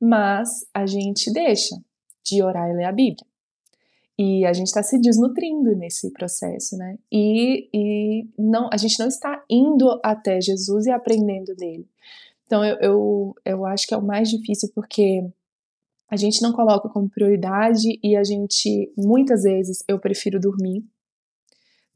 [0.00, 1.76] mas a gente deixa
[2.24, 3.26] de orar e ler a Bíblia.
[4.18, 6.96] E a gente está se desnutrindo nesse processo, né?
[7.12, 11.86] E, e não, a gente não está indo até Jesus e aprendendo dele.
[12.46, 15.22] Então eu, eu, eu acho que é o mais difícil porque
[16.10, 20.84] a gente não coloca como prioridade e a gente, muitas vezes, eu prefiro dormir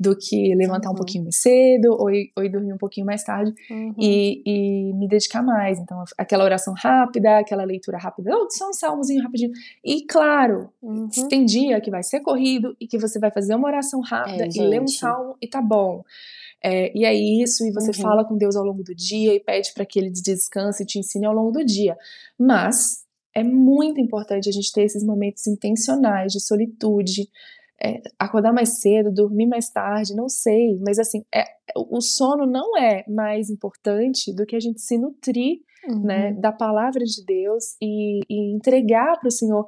[0.01, 0.95] do que levantar uhum.
[0.95, 3.95] um pouquinho mais cedo ou ir, ou ir dormir um pouquinho mais tarde uhum.
[3.99, 5.79] e, e, me dedicar mais.
[5.79, 9.51] Então, aquela oração rápida, aquela leitura rápida, oh, só um salmozinho rapidinho.
[9.85, 11.09] E claro, uhum.
[11.29, 14.49] tem dia que vai ser corrido e que você vai fazer uma oração rápida é,
[14.49, 16.05] e ler um salmo e tá bom.
[16.63, 18.03] É, e é isso, e você uhum.
[18.03, 20.99] fala com Deus ao longo do dia e pede para que ele descanse e te
[20.99, 21.97] ensine ao longo do dia.
[22.39, 23.05] Mas
[23.35, 27.29] é muito importante a gente ter esses momentos intencionais de solitude,
[27.81, 31.45] é, acordar mais cedo, dormir mais tarde, não sei, mas assim, é,
[31.77, 36.03] o sono não é mais importante do que a gente se nutrir né, uhum.
[36.03, 39.67] né, da palavra de Deus e, e entregar para o Senhor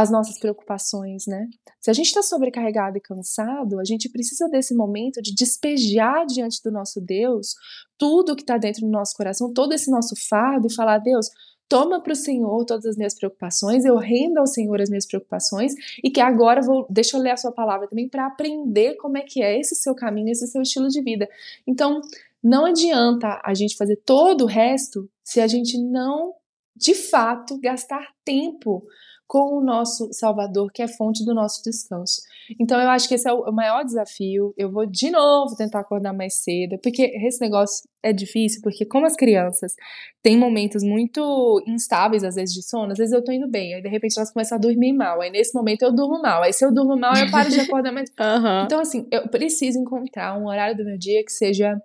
[0.00, 1.48] as nossas preocupações, né?
[1.80, 6.62] Se a gente está sobrecarregado e cansado, a gente precisa desse momento de despejar diante
[6.62, 7.54] do nosso Deus
[7.96, 11.28] tudo que está dentro do nosso coração, todo esse nosso fardo e falar: Deus,
[11.68, 15.72] toma para o Senhor todas as minhas preocupações, eu rendo ao Senhor as minhas preocupações
[16.02, 19.22] e que agora vou, deixa eu ler a sua palavra também para aprender como é
[19.22, 21.28] que é esse seu caminho, esse seu estilo de vida.
[21.66, 22.00] Então,
[22.42, 26.34] não adianta a gente fazer todo o resto se a gente não,
[26.74, 28.86] de fato, gastar tempo
[29.28, 32.22] com o nosso Salvador, que é fonte do nosso descanso.
[32.58, 34.54] Então eu acho que esse é o maior desafio.
[34.56, 39.04] Eu vou de novo tentar acordar mais cedo, porque esse negócio é difícil, porque como
[39.04, 39.74] as crianças
[40.22, 43.82] têm momentos muito instáveis às vezes de sono, às vezes eu tô indo bem, aí
[43.82, 46.64] de repente elas começam a dormir mal, aí nesse momento eu durmo mal, aí se
[46.64, 48.08] eu durmo mal eu paro de acordar mais.
[48.18, 48.64] uhum.
[48.64, 51.78] Então assim, eu preciso encontrar um horário do meu dia que seja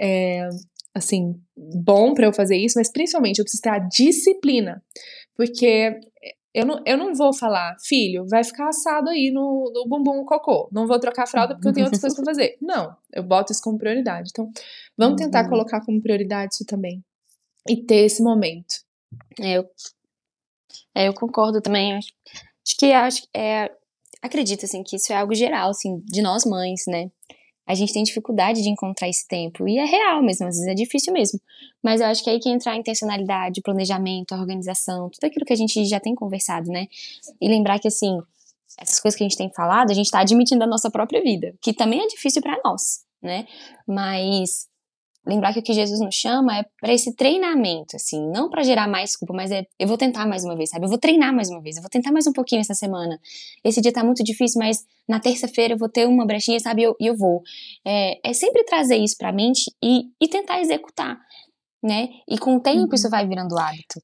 [0.00, 0.48] é,
[0.94, 4.82] assim, bom para eu fazer isso, mas principalmente eu preciso ter a disciplina,
[5.36, 6.00] porque
[6.56, 10.70] eu não, eu não vou falar, filho, vai ficar assado aí no, no bumbum cocô.
[10.72, 12.56] Não vou trocar a fralda porque eu tenho outras coisas pra fazer.
[12.62, 14.30] Não, eu boto isso como prioridade.
[14.32, 14.50] Então,
[14.96, 15.50] vamos tentar uhum.
[15.50, 17.04] colocar como prioridade isso também.
[17.68, 18.74] E ter esse momento.
[19.38, 19.68] É, eu,
[20.94, 21.92] é, eu concordo também.
[21.92, 22.08] Acho,
[22.66, 23.70] acho que acho, é,
[24.22, 27.10] acredito assim, que isso é algo geral, assim, de nós mães, né?
[27.66, 29.68] A gente tem dificuldade de encontrar esse tempo.
[29.68, 31.40] E é real mesmo, às vezes é difícil mesmo.
[31.82, 35.44] Mas eu acho que é aí que entra a intencionalidade, planejamento, a organização, tudo aquilo
[35.44, 36.86] que a gente já tem conversado, né?
[37.40, 38.20] E lembrar que, assim,
[38.78, 41.54] essas coisas que a gente tem falado, a gente tá admitindo a nossa própria vida,
[41.60, 43.46] que também é difícil para nós, né?
[43.86, 44.68] Mas
[45.26, 48.86] lembrar que o que Jesus nos chama é para esse treinamento, assim, não para gerar
[48.86, 50.84] mais culpa, mas é eu vou tentar mais uma vez, sabe?
[50.84, 53.18] Eu vou treinar mais uma vez, eu vou tentar mais um pouquinho essa semana.
[53.64, 56.82] Esse dia tá muito difícil, mas na terça-feira eu vou ter uma brechinha, sabe?
[56.82, 57.42] E eu, eu vou.
[57.84, 61.18] É, é sempre trazer isso pra mente e, e tentar executar,
[61.82, 62.08] né?
[62.28, 62.94] E com o tempo uhum.
[62.94, 64.00] isso vai virando hábito.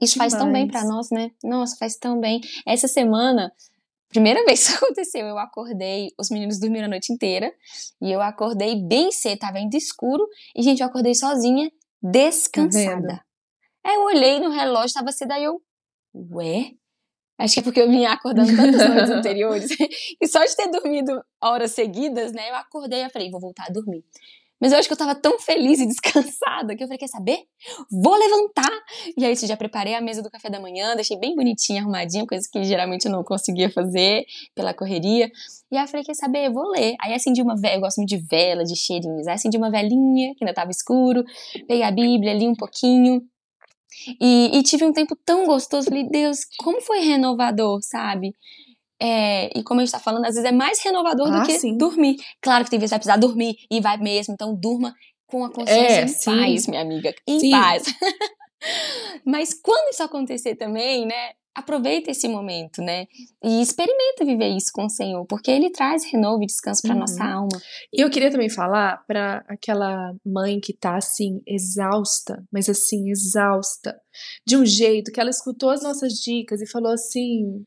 [0.00, 0.32] Isso Demais.
[0.32, 1.30] faz tão bem para nós, né?
[1.42, 2.40] Nossa, faz tão bem.
[2.64, 3.52] Essa semana
[4.08, 7.52] Primeira vez que aconteceu, eu acordei, os meninos dormiram a noite inteira,
[8.00, 11.70] e eu acordei bem cedo, tava ainda escuro, e gente, eu acordei sozinha,
[12.02, 13.16] descansada.
[13.82, 15.60] Tá aí eu olhei no relógio, tava cedo, aí eu,
[16.32, 16.72] ué?
[17.38, 19.70] Acho que é porque eu vinha acordando tantas noites anteriores,
[20.20, 23.72] e só de ter dormido horas seguidas, né, eu acordei e falei, vou voltar a
[23.72, 24.04] dormir.
[24.60, 27.38] Mas eu acho que eu tava tão feliz e descansada que eu falei, quer saber?
[27.90, 28.70] Vou levantar!
[29.16, 32.46] E aí, já preparei a mesa do café da manhã, deixei bem bonitinha, arrumadinha, coisa
[32.50, 35.30] que geralmente eu não conseguia fazer pela correria.
[35.70, 36.50] E aí eu falei, quer saber?
[36.50, 36.96] Vou ler.
[37.00, 39.26] Aí acendi uma vela, eu gosto muito de vela, de cheirinhos.
[39.26, 41.24] Aí acendi uma velinha, que ainda tava escuro,
[41.66, 43.22] peguei a Bíblia, li um pouquinho.
[44.20, 48.34] E, e tive um tempo tão gostoso, falei, Deus, como foi renovador, sabe?
[49.00, 51.58] É, e como a gente tá falando, às vezes é mais renovador ah, do que
[51.58, 51.76] sim.
[51.76, 52.16] dormir.
[52.42, 54.92] Claro que tem vezes que vai precisar dormir e vai mesmo, então durma
[55.28, 56.24] com a consciência é, em sim.
[56.24, 57.14] paz, minha amiga.
[57.26, 57.50] Em sim.
[57.50, 57.84] paz.
[59.24, 61.32] Mas quando isso acontecer também, né?
[61.54, 63.06] Aproveita esse momento, né?
[63.42, 67.00] E experimenta viver isso com o Senhor, porque Ele traz renovo e descanso para uhum.
[67.00, 67.60] nossa alma.
[67.92, 74.00] E eu queria também falar para aquela mãe que tá assim, exausta, mas assim, exausta,
[74.46, 77.64] de um jeito que ela escutou as nossas dicas e falou assim: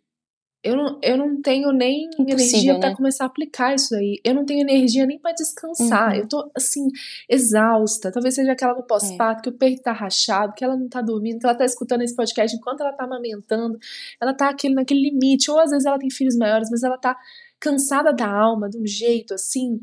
[0.64, 2.96] eu não, eu não tenho nem Impossível, energia para né?
[2.96, 4.22] começar a aplicar isso aí.
[4.24, 6.12] Eu não tenho energia nem para descansar.
[6.12, 6.20] Uhum.
[6.20, 6.88] Eu tô, assim,
[7.28, 8.12] exausta.
[8.12, 9.42] Talvez seja aquela no pós-parto, é.
[9.44, 12.16] que o peito tá rachado, que ela não tá dormindo, que ela tá escutando esse
[12.16, 13.80] podcast enquanto ela tá amamentando.
[14.22, 15.50] Ela tá aquele, naquele limite.
[15.50, 17.18] Ou às vezes ela tem filhos maiores, mas ela tá
[17.60, 19.80] cansada da alma, de um jeito, assim,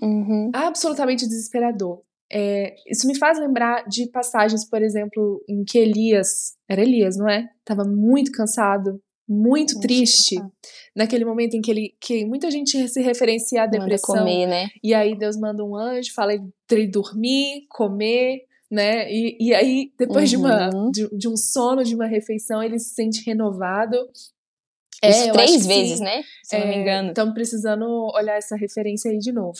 [0.00, 0.50] uhum.
[0.54, 2.02] absolutamente desesperador.
[2.30, 7.28] É, isso me faz lembrar de passagens, por exemplo, em que Elias, era Elias, não
[7.28, 7.48] é?
[7.64, 10.50] Tava muito cansado, muito Nossa, triste tá.
[10.96, 14.68] naquele momento em que ele que muita gente se referencia à depressão comer, né?
[14.82, 20.32] e aí Deus manda um anjo fala ele dormir comer né e, e aí depois
[20.32, 20.38] uhum.
[20.40, 20.90] de uma uhum.
[20.90, 23.96] de, de, um sono de uma refeição ele se sente renovado
[25.02, 29.10] é, três vezes né se é, não me é, engano estamos precisando olhar essa referência
[29.10, 29.58] aí de novo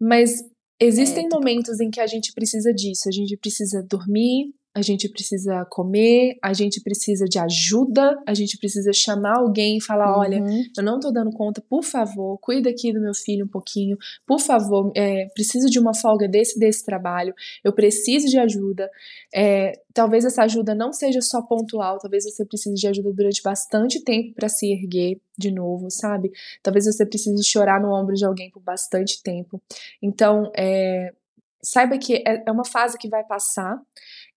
[0.00, 0.44] mas
[0.80, 5.08] existem é, momentos em que a gente precisa disso a gente precisa dormir a gente
[5.08, 10.20] precisa comer, a gente precisa de ajuda, a gente precisa chamar alguém e falar: uhum.
[10.20, 10.44] olha,
[10.76, 13.96] eu não tô dando conta, por favor, cuida aqui do meu filho um pouquinho,
[14.26, 18.90] por favor, é, preciso de uma folga desse desse trabalho, eu preciso de ajuda.
[19.34, 24.04] É, talvez essa ajuda não seja só pontual, talvez você precise de ajuda durante bastante
[24.04, 26.30] tempo para se erguer de novo, sabe?
[26.62, 29.58] Talvez você precise chorar no ombro de alguém por bastante tempo.
[30.02, 31.14] Então, é,
[31.66, 33.80] saiba que é, é uma fase que vai passar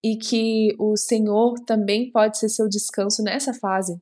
[0.04, 4.00] e que o Senhor também pode ser seu descanso nessa fase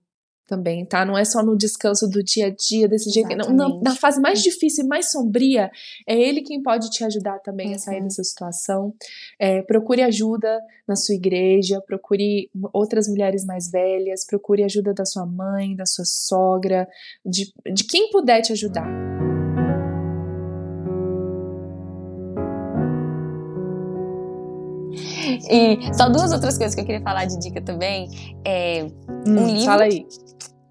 [0.48, 1.06] também, tá?
[1.06, 3.36] Não é só no descanso do dia a dia, desse jeito.
[3.36, 5.70] Não, na, fase mais difícil e mais sombria,
[6.08, 7.76] é Ele quem pode te ajudar também uhum.
[7.76, 8.94] a sair dessa situação.
[9.38, 15.26] É, procure ajuda na sua igreja, procure outras mulheres mais velhas, procure ajuda da sua
[15.26, 16.88] mãe, da sua sogra,
[17.26, 19.17] de, de quem puder te ajudar.
[25.50, 28.10] E só duas outras coisas que eu queria falar de dica também.
[28.46, 28.86] É
[29.28, 30.06] um hum, livro fala aí.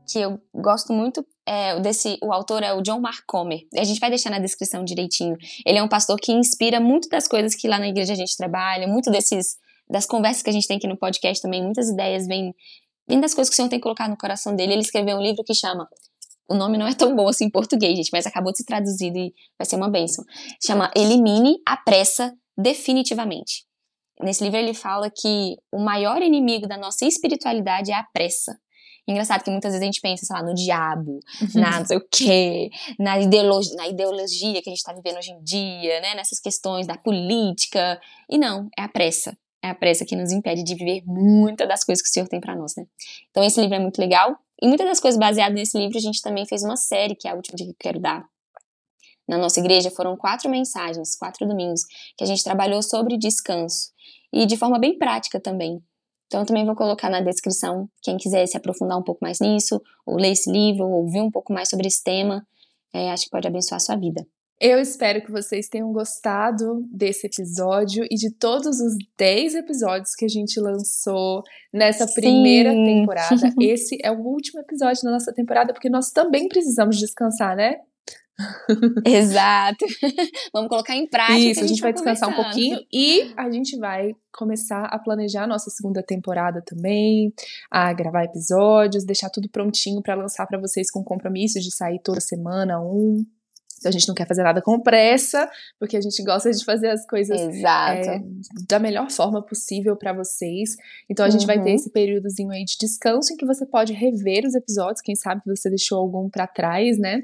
[0.09, 1.25] que eu gosto muito.
[1.49, 3.61] É, desse, o autor é o John Mark Comer.
[3.77, 5.37] A gente vai deixar na descrição direitinho.
[5.65, 8.37] Ele é um pastor que inspira muito das coisas que lá na igreja a gente
[8.37, 9.57] trabalha, muito desses
[9.89, 12.53] das conversas que a gente tem aqui no podcast também, muitas ideias vêm,
[13.09, 14.73] vêm das coisas que o Senhor tem colocado no coração dele.
[14.73, 15.89] Ele escreveu um livro que chama
[16.49, 19.19] o nome não é tão bom assim em português, gente, mas acabou de ser traduzido
[19.19, 20.25] e vai ser uma bênção.
[20.65, 23.67] Chama Elimine a Pressa Definitivamente.
[24.21, 28.59] Nesse livro ele fala que o maior inimigo da nossa espiritualidade é a pressa.
[29.09, 31.61] Engraçado que muitas vezes a gente pensa, sei lá, no diabo, uhum.
[31.61, 35.31] na não sei o quê, na ideologia, na ideologia que a gente está vivendo hoje
[35.31, 36.15] em dia, né?
[36.17, 38.01] Nessas questões da política.
[38.29, 39.37] E não, é a pressa.
[39.63, 42.41] É a pressa que nos impede de viver muitas das coisas que o Senhor tem
[42.41, 42.85] para nós, né?
[43.31, 44.37] Então esse livro é muito legal.
[44.61, 47.31] E muitas das coisas baseadas nesse livro a gente também fez uma série, que é
[47.31, 48.25] a última que eu quero dar.
[49.29, 51.83] Na nossa igreja foram quatro mensagens, quatro domingos,
[52.17, 53.95] que a gente trabalhou sobre descanso
[54.43, 55.83] e de forma bem prática também.
[56.27, 59.81] Então, eu também vou colocar na descrição, quem quiser se aprofundar um pouco mais nisso,
[60.05, 62.45] ou ler esse livro, ou ouvir um pouco mais sobre esse tema,
[62.93, 64.27] é, acho que pode abençoar a sua vida.
[64.59, 70.25] Eu espero que vocês tenham gostado desse episódio e de todos os 10 episódios que
[70.25, 72.15] a gente lançou nessa Sim.
[72.15, 73.55] primeira temporada.
[73.61, 77.77] Esse é o último episódio da nossa temporada, porque nós também precisamos descansar, né?
[79.05, 79.85] Exato.
[80.53, 81.39] Vamos colocar em prática.
[81.39, 84.99] Isso, a gente, a gente vai descansar um pouquinho e a gente vai começar a
[84.99, 87.33] planejar a nossa segunda temporada também,
[87.71, 92.21] a gravar episódios, deixar tudo prontinho para lançar para vocês com compromisso de sair toda
[92.21, 93.25] semana um.
[93.79, 95.49] Então a gente não quer fazer nada com pressa,
[95.79, 98.23] porque a gente gosta de fazer as coisas é,
[98.69, 100.77] da melhor forma possível para vocês.
[101.09, 101.47] Então a gente uhum.
[101.47, 101.77] vai ter uhum.
[101.77, 105.69] esse períodozinho aí de descanso em que você pode rever os episódios, quem sabe você
[105.69, 107.23] deixou algum para trás, né?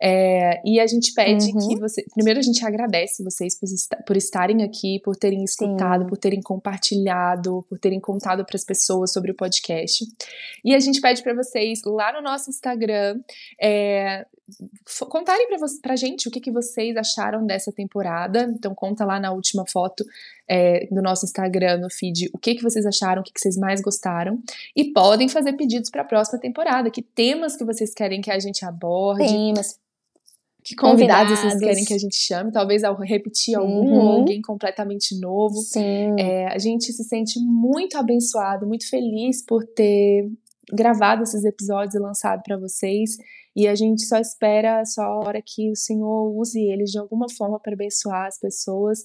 [0.00, 1.68] É, e a gente pede uhum.
[1.68, 2.04] que você.
[2.14, 3.68] Primeiro a gente agradece vocês por,
[4.06, 6.08] por estarem aqui, por terem escutado, Sim.
[6.08, 10.04] por terem compartilhado, por terem contado para as pessoas sobre o podcast.
[10.64, 13.20] E a gente pede para vocês lá no nosso Instagram
[13.60, 14.26] é,
[15.08, 15.46] contarem
[15.80, 18.42] para a gente o que, que vocês acharam dessa temporada.
[18.56, 20.04] Então conta lá na última foto
[20.48, 23.56] é, do nosso Instagram, no feed, o que, que vocês acharam, o que, que vocês
[23.56, 24.38] mais gostaram.
[24.76, 26.90] E podem fazer pedidos para a próxima temporada.
[26.90, 29.26] Que temas que vocês querem que a gente aborde.
[29.26, 29.78] Temas.
[30.62, 32.50] Que convidados, convidados vocês querem que a gente chame?
[32.50, 33.98] Talvez ao repetir algum uhum.
[33.98, 35.56] ou alguém completamente novo.
[35.56, 36.18] Sim.
[36.18, 40.30] É, a gente se sente muito abençoado, muito feliz por ter
[40.72, 43.18] gravado esses episódios e lançado para vocês.
[43.56, 47.26] E a gente só espera só a hora que o Senhor use eles de alguma
[47.28, 49.02] forma para abençoar as pessoas.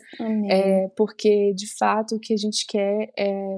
[0.49, 3.57] É, porque, de fato, o que a gente quer é,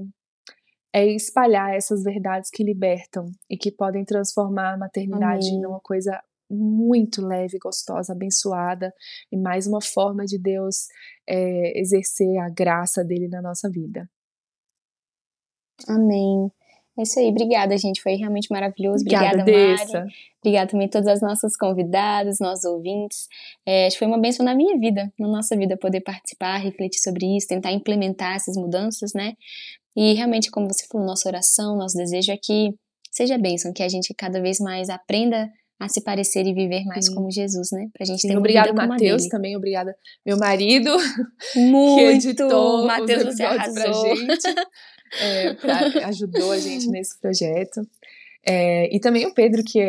[0.93, 5.61] é espalhar essas verdades que libertam e que podem transformar a maternidade Amém.
[5.61, 8.93] numa coisa muito leve, gostosa, abençoada
[9.31, 10.87] e mais uma forma de Deus
[11.25, 14.09] é, exercer a graça dele na nossa vida.
[15.87, 16.51] Amém.
[17.01, 17.99] É isso aí, obrigada, gente.
[17.99, 19.03] Foi realmente maravilhoso.
[19.03, 20.13] Obrigada, obrigada Mari.
[20.39, 23.27] Obrigada também a todas as nossas convidadas, nossos ouvintes.
[23.65, 27.47] É, foi uma bênção na minha vida, na nossa vida, poder participar, refletir sobre isso,
[27.47, 29.33] tentar implementar essas mudanças, né?
[29.95, 32.73] E realmente, como você falou, nossa oração, nosso desejo é que
[33.11, 35.49] seja bênção, que a gente cada vez mais aprenda
[35.79, 37.15] a se parecer e viver mais Sim.
[37.15, 37.89] como Jesus, né?
[37.93, 39.57] Pra gente Sim, ter obrigada, Matheus, também.
[39.57, 40.95] Obrigada, meu marido,
[41.55, 44.55] Muito, que editou Mateus, os episódios pra gente.
[45.19, 47.81] é, pra, ajudou a gente nesse projeto.
[48.43, 49.79] É, e também o Pedro, que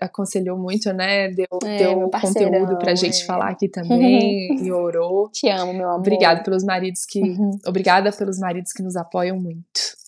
[0.00, 1.28] aconselhou muito, né?
[1.28, 3.24] Deu, é, deu conteúdo pra gente é.
[3.24, 5.30] falar aqui também e orou.
[5.30, 6.00] Te amo, meu amor.
[6.00, 7.20] Obrigada pelos maridos que.
[7.20, 7.56] Uhum.
[7.66, 10.00] Obrigada pelos maridos que nos apoiam muito.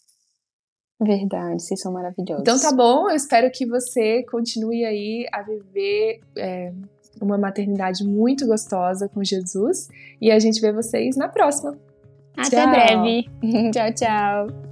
[1.01, 2.43] Verdade, vocês são maravilhosos.
[2.43, 6.73] Então tá bom, eu espero que você continue aí a viver é,
[7.21, 9.89] uma maternidade muito gostosa com Jesus.
[10.21, 11.77] E a gente vê vocês na próxima.
[12.37, 12.71] Até tchau.
[12.71, 13.25] breve.
[13.73, 14.72] tchau, tchau.